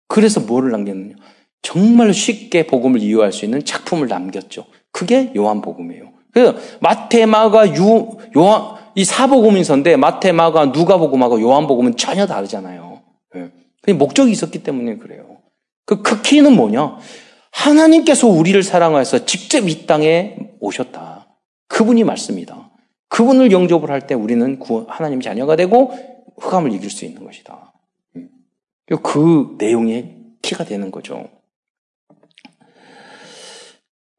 [0.08, 1.15] 그래서 뭐를 남겼느냐?
[1.62, 4.65] 정말 쉽게 복음을 이해할 수 있는 작품을 남겼죠.
[4.91, 6.12] 그게 요한복음이에요.
[6.32, 13.02] 그래서 마테, 마가, 유, 요한 이 사복음인서인데 마테, 마가, 누가복음하고 요한복음은 전혀 다르잖아요.
[13.36, 13.93] 네.
[13.93, 15.38] 목적이 있었기 때문에 그래요.
[15.86, 16.98] 그, 그 키는 뭐냐?
[17.52, 21.28] 하나님께서 우리를 사랑하여서 직접 이 땅에 오셨다.
[21.67, 22.72] 그분이 맞습니다.
[23.10, 25.91] 그분을 영접을 할 때 우리는 하나님 자녀가 되고
[26.39, 27.66] 흑암을 이길 수 있는 것이다.
[28.91, 28.97] 음.
[29.04, 31.30] 그 내용의 키가 되는 거죠.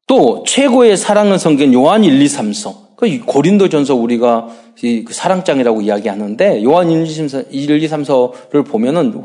[0.07, 2.95] 또 최고의 사랑은 성경 요한 1, 2, 3서.
[2.95, 9.23] 그 고린도전서 우리가 그 사랑장이라고 이야기하는데 요한 1, 2, 3서를 보면은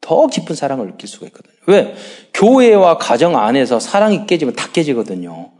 [0.00, 1.54] 더 깊은 사랑을 느낄 수가 있거든요.
[1.66, 1.94] 왜?
[2.34, 5.50] 교회와 가정 안에서 사랑이 깨지면 다 깨지거든요.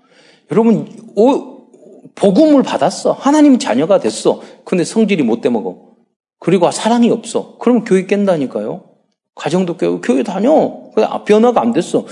[0.51, 1.69] 여러분, 오,
[2.15, 3.13] 복음을 받았어.
[3.13, 4.41] 하나님 자녀가 됐어.
[4.65, 5.93] 근데 성질이 못 돼먹어.
[6.39, 7.57] 그리고 사랑이 없어.
[7.59, 8.92] 그러면 교회 깬다니까요.
[9.35, 10.91] 가정도 깨고 교회 다녀.
[11.27, 12.07] 변화가 안 됐어.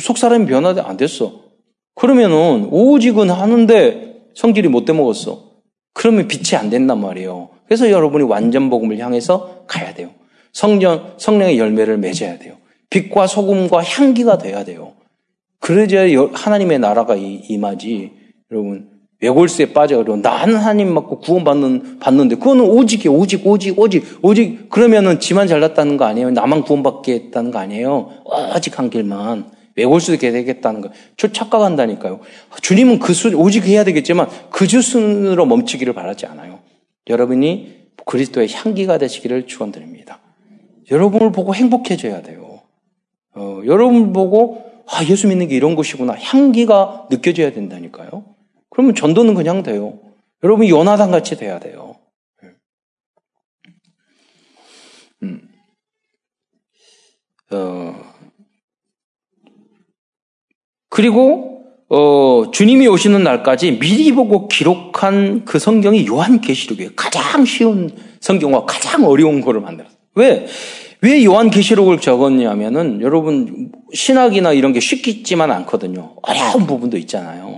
[0.00, 1.44] 속 사람이 변화가 안 됐어.
[1.94, 5.52] 그러면은 오직은 하는데 성질이 못 돼 먹었어.
[5.92, 7.50] 그러면 빛이 안 된단 말이에요.
[7.66, 10.10] 그래서 여러분이 완전 복음을 향해서 가야 돼요.
[10.52, 12.56] 성령, 성령의 열매를 맺어야 돼요.
[12.90, 14.92] 빛과 소금과 향기가 돼야 돼요.
[15.60, 18.12] 그래야 하나님의 나라가 임하지.
[18.50, 18.90] 여러분,
[19.24, 25.48] 외골수에 빠져가지고 나는 하나님 맞고 구원받는 받는데 그거는 오직이 오직 오직 오직 오직 그러면은 지만
[25.48, 26.30] 잘났다는 거 아니에요?
[26.30, 28.10] 나만 구원받겠다는 거 아니에요?
[28.54, 30.90] 오직 한 길만 외골수도 되겠다는 거.
[31.16, 32.20] 저 착각한다니까요.
[32.60, 36.60] 주님은 그 수, 오직 해야 되겠지만 그 주순으로 멈추기를 바라지 않아요.
[37.08, 40.20] 여러분이 그리스도의 향기가 되시기를 축원드립니다.
[40.90, 42.60] 여러분을 보고 행복해져야 돼요.
[43.34, 48.33] 어, 여러분을 보고 아 예수 믿는 게 이런 것이구나 향기가 느껴져야 된다니까요.
[48.74, 50.00] 그러면 전도는 그냥 돼요.
[50.42, 51.96] 여러분이 연하단 같이 돼야 돼요.
[55.22, 55.48] 음.
[57.52, 57.94] 어,
[60.90, 66.90] 그리고 어, 주님이 오시는 날까지 미리 보고 기록한 그 성경이 요한계시록이에요.
[66.96, 69.98] 가장 쉬운 성경과 가장 어려운 거를 만들었어요.
[70.16, 70.46] 왜?
[71.00, 76.16] 왜 요한계시록을 적었냐면은 여러분 신학이나 이런 게 쉽지만 않거든요.
[76.22, 77.53] 어려운 부분도 있잖아요.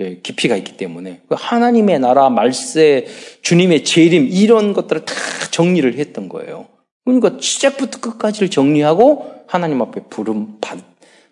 [0.00, 3.06] 예, 깊이가 있기 때문에 그 하나님의 나라, 말세,
[3.42, 5.14] 주님의 재림 이런 것들을 다
[5.50, 6.66] 정리를 했던 거예요.
[7.04, 10.58] 그러니까 시작부터 끝까지를 정리하고 하나님 앞에 부름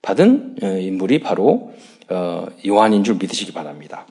[0.02, 1.72] 받은 어, 인물이 바로
[2.08, 4.06] 어, 요한인 줄 믿으시기 바랍니다.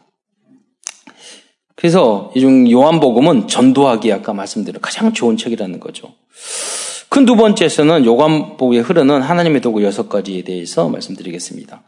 [1.76, 6.14] 그래서 이 중 요한복음은 전도하기 아까 말씀드린 가장 좋은 책이라는 거죠.
[7.10, 11.84] 큰 두 번째에서는 요한복음에 흐르는 하나님의 도구 여섯 가지에 대해서 말씀드리겠습니다.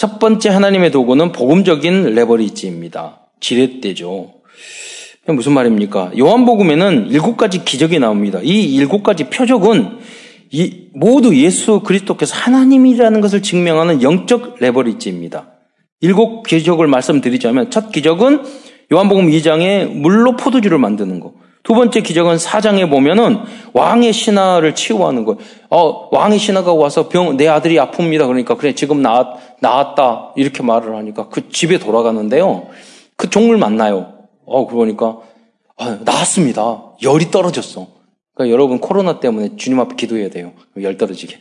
[0.00, 3.20] 첫 번째 하나님의 도구는 복음적인 레버리지입니다.
[3.38, 4.32] 지렛대죠.
[5.26, 6.12] 무슨 말입니까?
[6.18, 8.40] 요한복음에는 일곱 가지 기적이 나옵니다.
[8.42, 9.98] 이 일곱 가지 표적은
[10.52, 15.50] 이 모두 예수 그리스도께서 하나님이라는 것을 증명하는 영적 레버리지입니다.
[16.00, 18.40] 일곱 기적을 말씀드리자면 첫 기적은
[18.90, 21.34] 요한복음 2장에 물로 포도주를 만드는 거.
[21.70, 23.38] 두 번째 기적은 사장에 보면은
[23.74, 25.38] 왕의 신하를 치유하는 거예요.
[25.70, 28.26] 어, 왕의 신하가 와서 병, 내 아들이 아픕니다.
[28.26, 32.66] 그러니까 그래 지금 나았, 나았다 이렇게 말을 하니까 그 집에 돌아가는데요.
[33.16, 34.14] 그 종을 만나요.
[34.46, 35.18] 어, 그러니까
[35.76, 36.96] 아, 나았습니다.
[37.04, 37.86] 열이 떨어졌어.
[38.34, 40.54] 그러니까 여러분 코로나 때문에 주님 앞에 기도해야 돼요.
[40.82, 41.36] 열 떨어지게.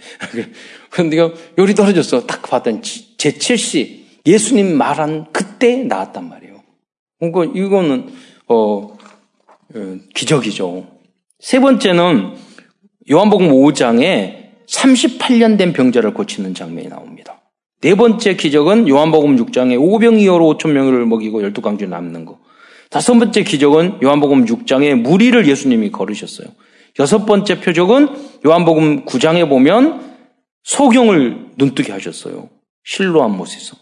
[0.92, 1.18] 그런데
[1.58, 2.28] 열이 떨어졌어.
[2.28, 6.62] 딱 봤더니 제7시 예수님 말한 그때 나았단 말이에요.
[7.20, 8.10] 그러니까 이거는
[8.48, 8.99] 어 어,
[10.14, 10.88] 기적이죠.
[11.40, 12.34] 세 번째는
[13.12, 17.42] 요한복음 5장에 38년 된 병자를 고치는 장면이 나옵니다.
[17.82, 22.40] 네 번째 기적은 요한복음 6장에 5병 이어로 5천 명을 먹이고 12강주 남는 거.
[22.90, 26.48] 다섯 번째 기적은 요한복음 6장에 무리를 예수님이 걸으셨어요.
[27.00, 28.10] 여섯 번째 표적은
[28.46, 30.16] 요한복음 9장에 보면
[30.64, 32.50] 소경을 눈뜨게 하셨어요.
[32.84, 33.78] 실로한 못에서.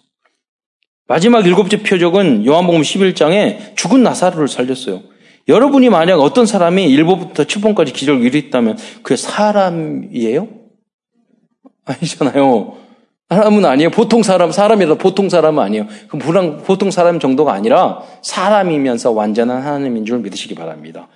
[1.08, 5.02] 마지막 일곱째 표적은 요한복음 11장에 죽은 나사로를 살렸어요.
[5.48, 10.48] 여러분이 만약 어떤 사람이 1번부터 7번까지 기적을 이뤘다면 그게 사람이에요?
[11.86, 12.78] 아니잖아요.
[13.30, 13.90] 사람은 아니에요.
[13.92, 15.88] 보통 사람, 사람이라 보통 사람은 아니에요.
[16.08, 21.08] 그 보통 사람 정도가 아니라 사람이면서 완전한 하나님인 줄 믿으시기 바랍니다.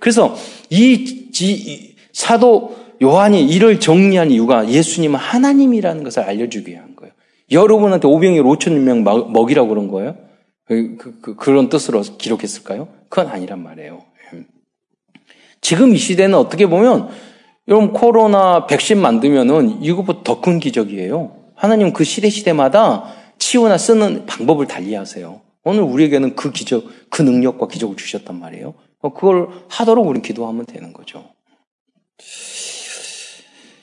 [0.00, 0.34] 그래서
[0.70, 7.12] 이, 이 사도 요한이 이를 정리한 이유가 예수님은 하나님이라는 것을 알려주기 위한 거예요.
[7.50, 10.16] 여러분한테 오병이 5천 명 먹이라고 그런 거예요?
[10.66, 12.88] 그, 그, 그런 뜻으로 기록했을까요?
[13.12, 14.02] 그건 아니란 말이에요.
[15.60, 17.10] 지금 이 시대는 어떻게 보면
[17.68, 21.36] 여러분 코로나 백신 만들면은 이것보다 더 큰 기적이에요.
[21.54, 23.04] 하나님 그 시대 시대마다
[23.36, 25.42] 치유나 쓰는 방법을 달리하세요.
[25.64, 28.72] 오늘 우리에게는 그 기적, 그 능력과 기적을 주셨단 말이에요.
[29.02, 31.26] 그걸 하도록 우리 기도하면 되는 거죠.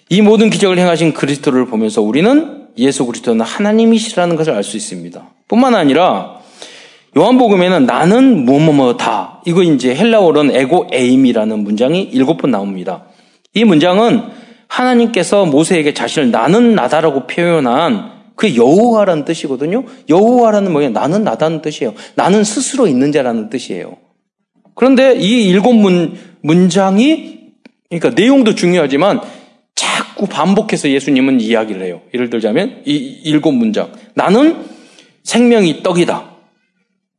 [0.10, 5.30] 이 모든 기적을 행하신 그리스도를 보면서 우리는 예수 그리스도는 하나님이시라는 것을 알 수 있습니다.
[5.48, 6.39] 뿐만 아니라
[7.20, 9.42] 요한복음에는 나는 뭐뭐뭐다.
[9.46, 13.04] 이거 이제 헬라어로는 에고 에임이라는 문장이 일곱 번 나옵니다.
[13.54, 14.24] 이 문장은
[14.70, 19.84] 하나님께서 모세에게 자신을 나는 나다라고 표현한 그 여호와라는 뜻이거든요.
[20.08, 20.92] 여호와라는 뭐예요?
[20.92, 21.94] 나는 나다는 뜻이에요.
[22.16, 23.98] 나는 스스로 있는 자라는 뜻이에요.
[24.74, 27.40] 그런데 이 일곱 문, 문장이
[27.90, 29.20] 그러니까 내용도 중요하지만
[29.76, 32.00] 자꾸 반복해서 예수님은 이야기를 해요.
[32.14, 32.94] 예를 들자면 이
[33.26, 33.92] 일곱 문장.
[34.14, 34.64] 나는
[35.24, 36.29] 생명이 떡이다.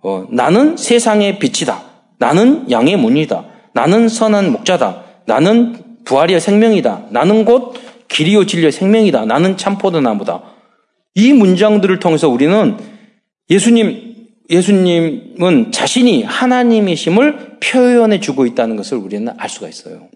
[0.03, 1.83] 어, 나는 세상의 빛이다.
[2.19, 3.45] 나는 양의 문이다.
[3.73, 5.05] 나는 선한 목자다.
[5.27, 7.07] 나는 부활이의 생명이다.
[7.11, 7.75] 나는 곧
[8.09, 9.25] 길이요 진리의 생명이다.
[9.27, 10.43] 나는 참포도 나무다.
[11.15, 12.77] 이 문장들을 통해서 우리는
[13.49, 20.09] 예수님, 예수님은 자신이 하나님이심을 표현해 주고 있다는 것을 우리는 알 수가 있어요.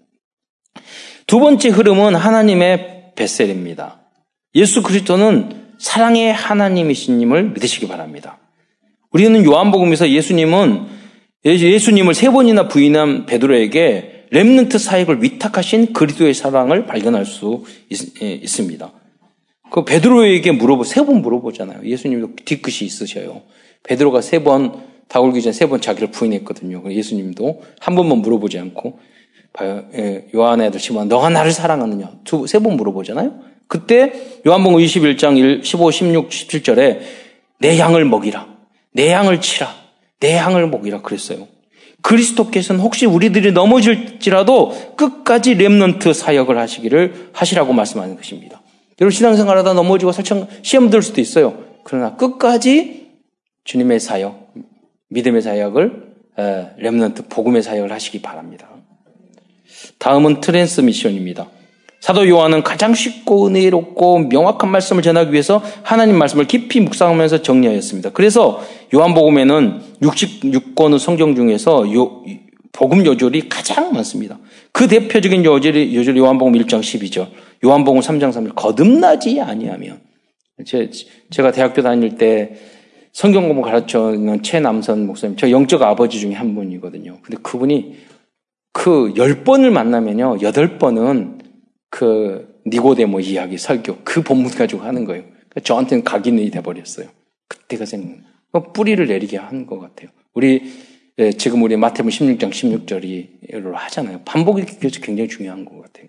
[1.27, 3.99] 두 번째 흐름은 하나님의 베셀입니다.
[4.55, 8.39] 예수 그리스도는 사랑의 하나님이신님을 믿으시기 바랍니다.
[9.15, 10.87] 우리는 요한복음에서 예수님은
[11.45, 18.91] 예수님을 세 번이나 부인한 베드로에게 렘넌트 사역을 위탁하신 그리스도의 사랑을 발견할 수 있, 예, 습니다
[19.71, 21.85] 그 베드로에게 물어보 세 번 물어보잖아요.
[21.85, 23.43] 예수님도 뒤끝이 있으셔요.
[23.83, 26.83] 베드로가 세 번 다굴기 전에 세번 자기를 부인했거든요.
[26.91, 28.99] 예수님도 한 번만 물어보지 않고.
[29.95, 32.11] 예, 요한의 아들 시몬 너가 나를 사랑하느냐?
[32.25, 33.39] 두 세 번 물어보잖아요.
[33.67, 34.11] 그때
[34.45, 36.99] 요한복음 21장 1, 15, 16, 17절에
[37.59, 38.54] 내 양을 먹이라.
[38.95, 39.75] 내 양을 치라.
[40.21, 41.49] 내 양을 먹이라 그랬어요.
[42.01, 48.61] 그리스도께서는 혹시 우리들이 넘어질지라도 끝까지 렘넌트 사역을 하시기를 하시라고 말씀하는 것입니다.
[49.01, 51.61] 여러분 신앙생활 하다 넘어지고 살짝 시험 들 수도 있어요.
[51.83, 53.11] 그러나 끝까지
[53.65, 54.53] 주님의 사역,
[55.09, 56.15] 믿음의 사역을
[56.77, 58.69] remnant 복음의 사역을 하시기 바랍니다.
[59.99, 61.49] 다음은 transmission입니다.
[62.05, 68.11] 사도 요한은 가장 쉽고 은혜롭고 명확한 말씀을 전하기 위해서 하나님 말씀을 깊이 묵상하면서 정리하였습니다.
[68.11, 68.61] 그래서
[68.93, 72.23] 요한복음에는 66권의 성경 중에서 요,
[72.73, 74.37] 복음 요절이 가장 많습니다.
[74.71, 77.25] 그 대표적인 요절이 요절 요한복음 1장 12절,
[77.65, 80.01] 요한복음 3장 3절 거듭나지 아니하면
[80.63, 80.91] 제,
[81.31, 82.53] 제가 대학교 다닐 때
[83.13, 87.17] 성경 공부 가르쳐는 최남선 목사님, 저 영적 아버지 중에 한 분이거든요.
[87.23, 87.95] 근데 그분이
[88.73, 91.44] 그 열 번을 만나면요, 여덟 번은
[91.95, 95.23] 그 니고데모 이야기 설교 그 본문 가지고 하는 거예요.
[95.23, 97.07] 그러니까 저한테는 각인이 돼버렸어요.
[97.47, 98.17] 그때가 생각.
[98.73, 100.09] 뿌리를 내리게 한 것 같아요.
[100.33, 100.73] 우리
[101.19, 104.23] 예, 지금 우리 마태복음 16장 16절이 하잖아요.
[104.25, 104.65] 반복이
[105.01, 106.07] 굉장히 중요한 것 같아요.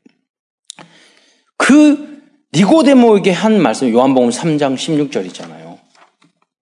[1.56, 2.20] 그
[2.52, 5.78] 니고데모에게 한 말씀 요한복음 3장 16절이잖아요.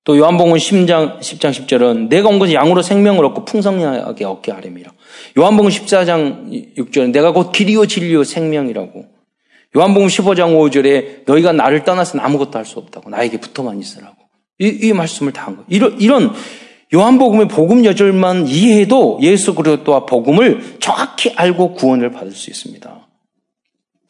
[0.05, 4.93] 또 요한복음 10장 10장 10절은 내가 온 것이 양으로 생명을 얻고 풍성하게 얻게 하렵니다.
[5.39, 9.14] 요한복음 14장 6절은 내가 곧 길이요 진리요 생명이라고.
[9.77, 13.11] 요한복음 15장 5절에 너희가 나를 떠나서는 아무것도 할 수 없다고.
[13.11, 14.16] 나에게 붙어만 있으라고.
[14.61, 15.66] 이, 이 말씀을 다 한 거예요.
[15.68, 16.33] 이런, 이런
[16.95, 22.94] 요한복음의 복음 요절만 이해해도 예수 그리스도와 복음을 정확히 알고 구원을 받을 수 있습니다.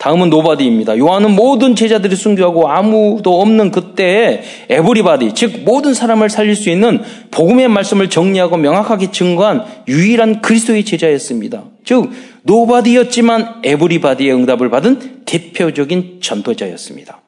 [0.05, 0.99] 다음은 nobody입니다.
[0.99, 7.01] 요한은 모든 제자들이 순교하고 아무도 없는 그때에 everybody, 즉 모든 사람을 살릴 수 있는
[7.31, 11.65] 복음의 말씀을 정리하고 명확하게 증거한 유일한 그리스도의 제자였습니다.
[11.85, 12.11] 즉
[12.43, 17.23] nobody였지만 everybody의 응답을 받은 대표적인 전도자였습니다.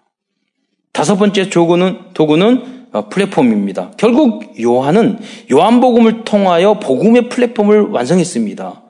[0.93, 3.93] 다섯 번째 도구는, 도구는 어, 플랫폼입니다.
[3.97, 5.19] 결국 요한은
[5.51, 8.83] 요한복음을 통하여 복음의 플랫폼을 완성했습니다.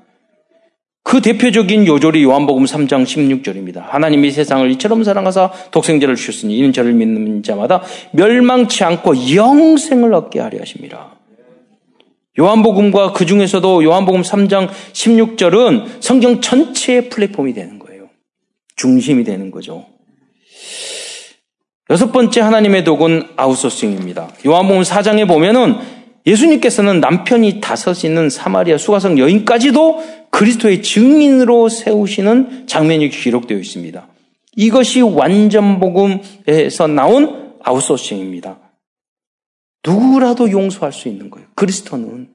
[1.07, 3.77] 그 대표적인 요절이 요한복음 3장 16절입니다.
[3.77, 7.81] 하나님이 세상을 이처럼 사랑하사 독생자를 주셨으니 이는 저를 믿는 자마다
[8.11, 11.15] 멸망치 않고 영생을 얻게 하려 하십니다.
[12.37, 18.09] 요한복음과 그 중에서도 요한복음 3장 16절은 성경 전체의 플랫폼이 되는 거예요.
[18.75, 19.87] 중심이 되는 거죠.
[21.89, 24.31] 여섯 번째 하나님의 독은 아웃소싱입니다.
[24.45, 25.77] 요한복음 4장에 보면은
[26.27, 34.09] 예수님께서는 남편이 다섯 있는 사마리아 수가성 여인까지도 그리스도의 증인으로 세우시는 장면이 기록되어 있습니다.
[34.57, 38.59] 이것이 완전 복음에서 나온 아웃소싱입니다.
[39.87, 41.47] 누구라도 용서할 수 있는 거예요.
[41.55, 42.29] 그리스도는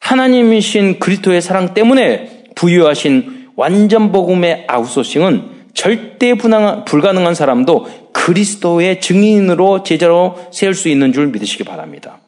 [0.00, 10.74] 하나님이신 그리스도의 사랑 때문에 부유하신 완전 복음의 아웃소싱은 절대 불가능한 사람도 그리스도의 증인으로 제자로 세울
[10.74, 12.20] 수 있는 줄 믿으시기 바랍니다.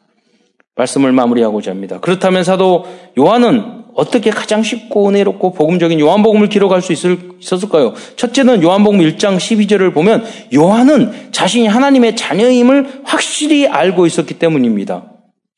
[0.77, 1.99] 말씀을 마무리하고자 합니다.
[1.99, 2.85] 그렇다면 사도
[3.17, 7.93] 요한은 어떻게 가장 쉽고 은혜롭고 복음적인 요한복음을 기록할 수 있었을까요?
[8.15, 10.23] 첫째는 요한복음 1장 12절을 보면
[10.53, 15.05] 요한은 자신이 하나님의 자녀임을 확실히 알고 있었기 때문입니다.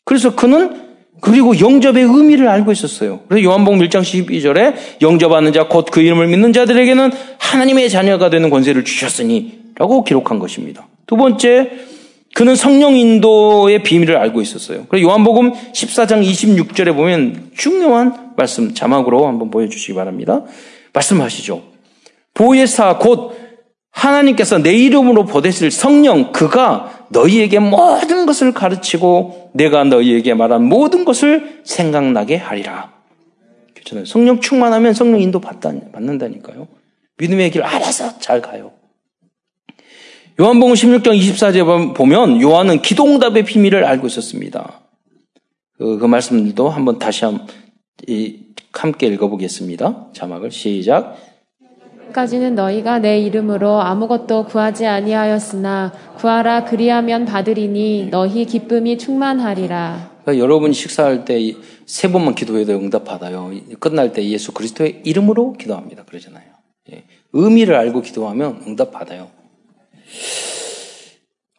[0.05, 0.87] 그래서 그는
[1.21, 3.19] 그리고 영접의 의미를 알고 있었어요.
[3.27, 8.85] 그래서 요한복음 1장 12절에 영접하는 자 곧 그 이름을 믿는 자들에게는 하나님의 자녀가 되는 권세를
[8.85, 10.87] 주셨으니 라고 기록한 것입니다.
[11.07, 11.71] 두 번째
[12.35, 14.85] 그는 성령 인도의 비밀을 알고 있었어요.
[14.87, 20.43] 그리고 요한복음 14장 26절에 보면 중요한 말씀 자막으로 한번 보여주시기 바랍니다.
[20.93, 21.61] 말씀하시죠.
[22.33, 23.35] 보혜사 곧
[23.91, 31.61] 하나님께서 내 이름으로 보내실 성령 그가 너희에게 모든 것을 가르치고 내가 너희에게 말한 모든 것을
[31.65, 32.93] 생각나게 하리라.
[33.73, 34.05] 그렇잖아요.
[34.05, 36.67] 성령 충만하면 성령 인도 받는다니까요.
[37.17, 38.71] 믿음의 길 알아서 잘 가요.
[40.39, 44.81] 요한복음 16장 24절 보면 요한은 기도응답의 비밀을 알고 있었습니다.
[45.77, 47.45] 그, 그 말씀들도 한번 다시 한,
[48.07, 48.37] 이,
[48.71, 50.07] 함께 읽어보겠습니다.
[50.13, 51.17] 자막을 시작.
[52.13, 60.11] 까지는 너희가 내 이름으로 아무것도 구하지 아니하였으나 구하라 그리하면 받으리니 너희 기쁨이 충만하리라.
[60.23, 61.53] 그러니까 여러분 식사할 때
[61.89, 63.51] 세 번만 기도해도 응답 받아요.
[63.79, 66.03] 끝날 때 예수 그리스도의 이름으로 기도합니다.
[66.05, 66.43] 그러잖아요.
[66.91, 67.03] 예.
[67.33, 69.31] 의미를 알고 기도하면 응답 받아요.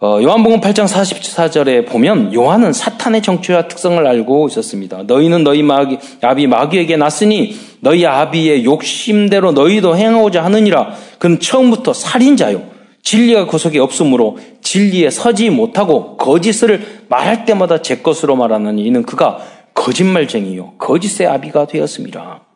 [0.03, 5.03] 어, 요한복음 8장 44절에 보면 요한은 사탄의 정체와 특성을 알고 있었습니다.
[5.03, 10.95] 너희는 너희 마귀, 아비 마귀에게 났으니 너희 아비의 욕심대로 너희도 행하고자 하느니라.
[11.19, 12.63] 그는 처음부터 살인자요.
[13.03, 19.39] 진리가 그 속에 없으므로 진리에 서지 못하고 거짓을 말할 때마다 제 것으로 말하는 이는 그가
[19.75, 22.47] 거짓말쟁이요 거짓의 아비가 되었습니다.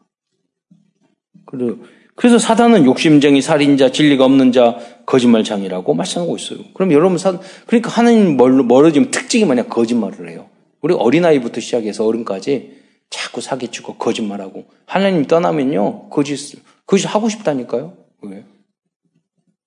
[1.46, 6.60] 그 래서 사단은 욕심쟁이, 살인자, 진리가 없는 자, 거짓말장이라고 말씀하고 있어요.
[6.74, 10.48] 그럼 여러분 사 그러니까 하나님 멀어지면 특징이 뭐냐 거짓말을 해요.
[10.80, 16.56] 우리 어린아이부터 시작해서 어른까지 자꾸 사기치고 거짓말하고 하나님 떠나면요 거짓
[16.86, 17.94] 거짓 하고 싶다니까요.
[18.22, 18.44] 왜?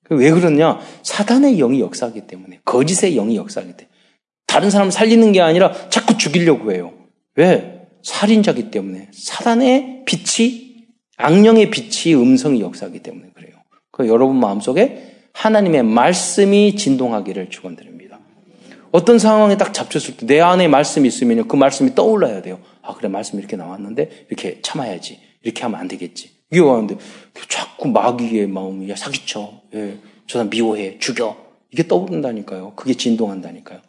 [0.09, 0.79] 왜 그러냐?
[1.03, 3.89] 사단의 영이 역사하기 때문에 거짓의 영이 역사하기 때문에
[4.47, 6.93] 다른 사람 살리는 게 아니라 자꾸 죽이려고 해요.
[7.35, 7.87] 왜?
[8.03, 10.66] 살인자기 때문에 사단의 빛이
[11.18, 13.55] 악령의 빛이 음성이 역사하기 때문에 그래요.
[13.91, 18.20] 그 여러분 마음속에 하나님의 말씀이 진동하기를 축원드립니다.
[18.91, 22.59] 어떤 상황에 딱 잡혔을 때 내 안에 말씀이 있으면 그 말씀이 떠올라야 돼요.
[22.82, 25.20] 아 그래 말씀 이렇게 나왔는데 이렇게 참아야지.
[25.43, 26.32] 이렇게 하면 안 되겠지.
[26.51, 26.97] 이게 왔는데
[27.49, 29.61] 자꾸 마귀의 마음이 야 사기쳐.
[29.76, 29.97] 예,
[30.28, 30.97] 저 사람 미워해.
[30.99, 31.36] 죽여.
[31.72, 32.74] 이게 떠오른다니까요.
[32.76, 33.82] 그게 진동한다니까요.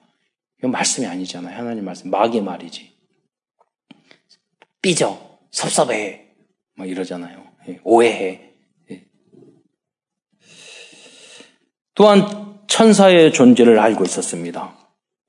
[0.59, 1.57] 이건 말씀이 아니잖아요.
[1.57, 2.11] 하나님 말씀.
[2.11, 2.91] 마귀의 말이지.
[4.83, 5.19] 삐져.
[5.51, 6.28] 섭섭해.
[6.79, 7.43] 막 이러잖아요.
[7.69, 8.53] 예, 오해해.
[8.91, 9.03] 예.
[11.95, 12.25] 또한
[12.69, 14.79] 천사의 존재를 알고 있었습니다.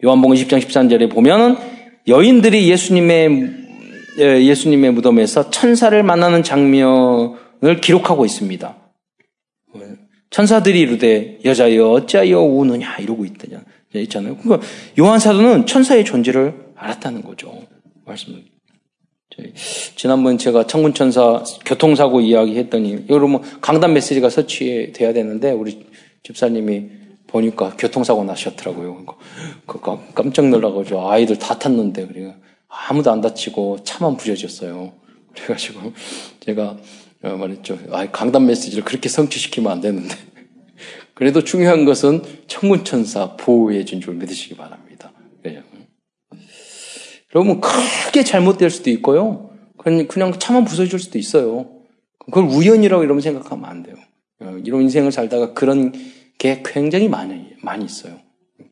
[0.03, 1.57] 요한복음 10장 13절에 보면은
[2.07, 3.57] 여인들이 예수님의
[4.19, 8.77] 예, 예수님의 무덤에서 천사를 만나는 장면을 기록하고 있습니다.
[10.29, 14.37] 천사들이 이르되 여자여 어찌하여 우느냐 이러고 있잖아요.
[14.37, 14.67] 그러니까
[14.99, 17.59] 요한 사도는 천사의 존재를 알았다는 거죠.
[18.05, 18.48] 말씀.
[19.95, 25.85] 지난번 제가 청군천사 교통사고 이야기 했더니 여러분 강단 메시지가 설치돼야 되는데 우리
[26.23, 26.85] 집사님이
[27.27, 29.05] 보니까 교통사고 나셨더라고요.
[29.65, 29.79] 그
[30.13, 32.33] 깜짝 놀라가지고 아이들 다 탔는데 그래요.
[32.67, 34.93] 아무도 안 다치고 차만 부셔졌어요.
[35.35, 35.93] 그래가지고
[36.39, 36.77] 제가
[37.21, 37.77] 어, 말했죠.
[37.91, 40.15] 아, 강단 메시지를 그렇게 성취시키면 안 되는데.
[41.13, 44.88] 그래도 중요한 것은 청군천사 보호해 준 줄 믿으시기 바랍니다.
[47.35, 49.51] 여러분 크게 잘못될 수도 있고요.
[49.77, 51.67] 그냥 차만 부서질 수도 있어요.
[52.19, 53.95] 그걸 우연이라고 이러면 생각하면 안 돼요.
[54.41, 55.93] 어, 이런 인생을 살다가 그런
[56.37, 58.13] 게 굉장히 많이 많이 있어요.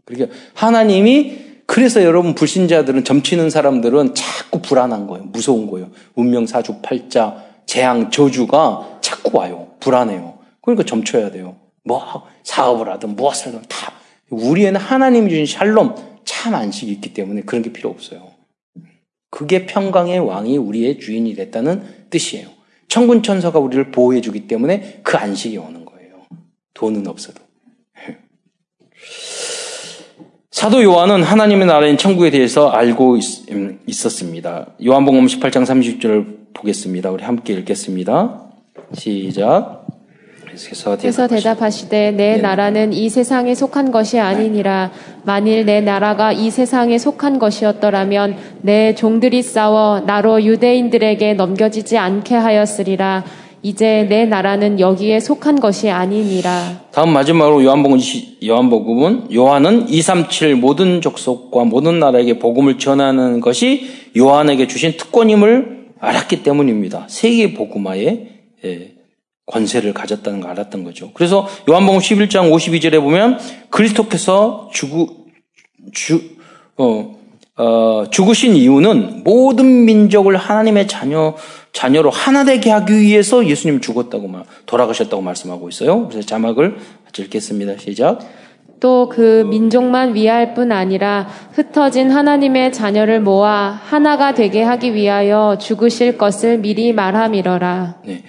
[0.06, 5.26] 그러니까 하나님이 그래서 여러분 불신자들은 점치는 사람들은 자꾸 불안한 거예요.
[5.26, 5.92] 무서운 거예요.
[6.16, 9.76] 운명 사주 팔자 재앙 저주가 자꾸 와요.
[9.80, 10.40] 불안해요.
[10.62, 11.58] 그러니까 점쳐야 돼요.
[11.84, 13.94] 뭐 사업을 하든 무엇을 하든 다
[14.30, 15.96] 우리에는 하나님이 주신 샬롬
[16.26, 18.37] 참 안식이 있기 때문에 그런 게 필요 없어요.
[19.30, 22.48] 그게 평강의 왕이 우리의 주인이 됐다는 뜻이에요.
[22.88, 26.26] 천군 천사가 우리를 보호해 주기 때문에 그 안식이 오는 거예요.
[26.74, 27.42] 돈은 없어도.
[30.52, 37.12] 사도 요한은 하나님의 나라인 천국에 대해서 알고 있, 음, 었습니다 요한복음 18장 30절을 보겠습니다.
[37.12, 38.42] 우리 함께 읽겠습니다.
[38.94, 39.77] 시작.
[41.00, 42.42] 그래서 대답하시되 내 네.
[42.42, 44.92] 나라는 이 세상에 속한 것이 아니니라
[45.24, 53.24] 만일 내 나라가 이 세상에 속한 것이었더라면 내 종들이 싸워 나로 유대인들에게 넘겨지지 않게 하였으리라
[53.64, 56.84] 이제 내 나라는 여기에 속한 것이 아니니라.
[56.92, 58.00] 다음 마지막으로 요한복음,
[58.46, 67.06] 요한복음은 요한은 237 모든 족속과 모든 나라에게 복음을 전하는 것이 요한에게 주신 특권임을 알았기 때문입니다.
[67.10, 68.28] 세계 복음화의
[68.64, 68.97] 예,
[69.48, 71.12] 권세를 가졌다는 걸 알았던 거죠.
[71.14, 73.40] 그래서 요한복음 11장 52절에 보면
[73.70, 75.08] 그리스도께서 죽으,
[75.94, 76.22] 주,
[76.78, 77.18] 어,
[77.56, 81.36] 어, 죽으신 이유는 모든 민족을 하나님의 자녀,
[81.74, 86.08] 자녀로 하나 되게 하기 위해서 예수님이 죽었다고 말, 돌아가셨다고 말씀하고 있어요.
[86.08, 86.78] 그래서 자막을
[87.18, 87.78] 읽겠습니다.
[87.80, 88.20] 시작.
[88.80, 96.60] 또그 민족만 위할 뿐 아니라 흩어진 하나님의 자녀를 모아 하나가 되게 하기 위하여 죽으실 것을
[96.60, 98.02] 미리 말함이러라.
[98.06, 98.24] 네.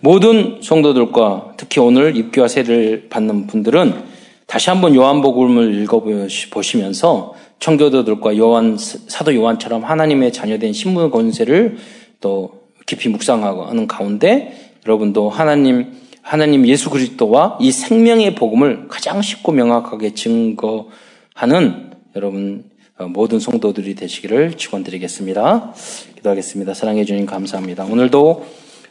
[0.00, 9.34] 모든 성도들과 특히 오늘 입교와 세를 받는 분들은 다시 한번 요한복음을 읽어보시면서 청교도들과 요한 사도
[9.34, 11.76] 요한처럼 하나님의 자녀된 신분 권세를
[12.20, 15.92] 또 깊이 묵상하는 가운데 여러분도 하나님
[16.22, 22.64] 하나님 예수 그리스도와 이 생명의 복음을 가장 쉽고 명확하게 증거하는 여러분
[22.98, 25.72] 어, 모든 성도들이 되시기를 축원드리겠습니다.
[26.16, 26.74] 기도하겠습니다.
[26.74, 27.84] 사랑해 주님 감사합니다.
[27.84, 28.46] 오늘도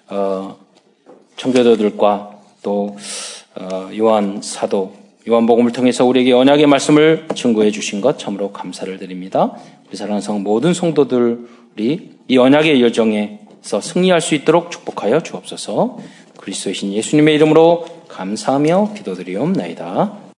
[0.10, 0.58] 어,
[1.38, 2.31] 청교도들과
[2.63, 2.97] 또
[3.55, 4.93] 어, 요한 사도
[5.27, 9.53] 요한복음을 통해서 우리에게 언약의 말씀을 증거해 주신 것 참으로 감사를 드립니다.
[9.88, 15.97] 우리 사랑하는 성 모든 성도들이 이 언약의 여정에서 승리할 수 있도록 축복하여 주옵소서.
[16.38, 20.17] 그리스도이신 예수님의 이름으로 감사하며 기도드리옵나이다.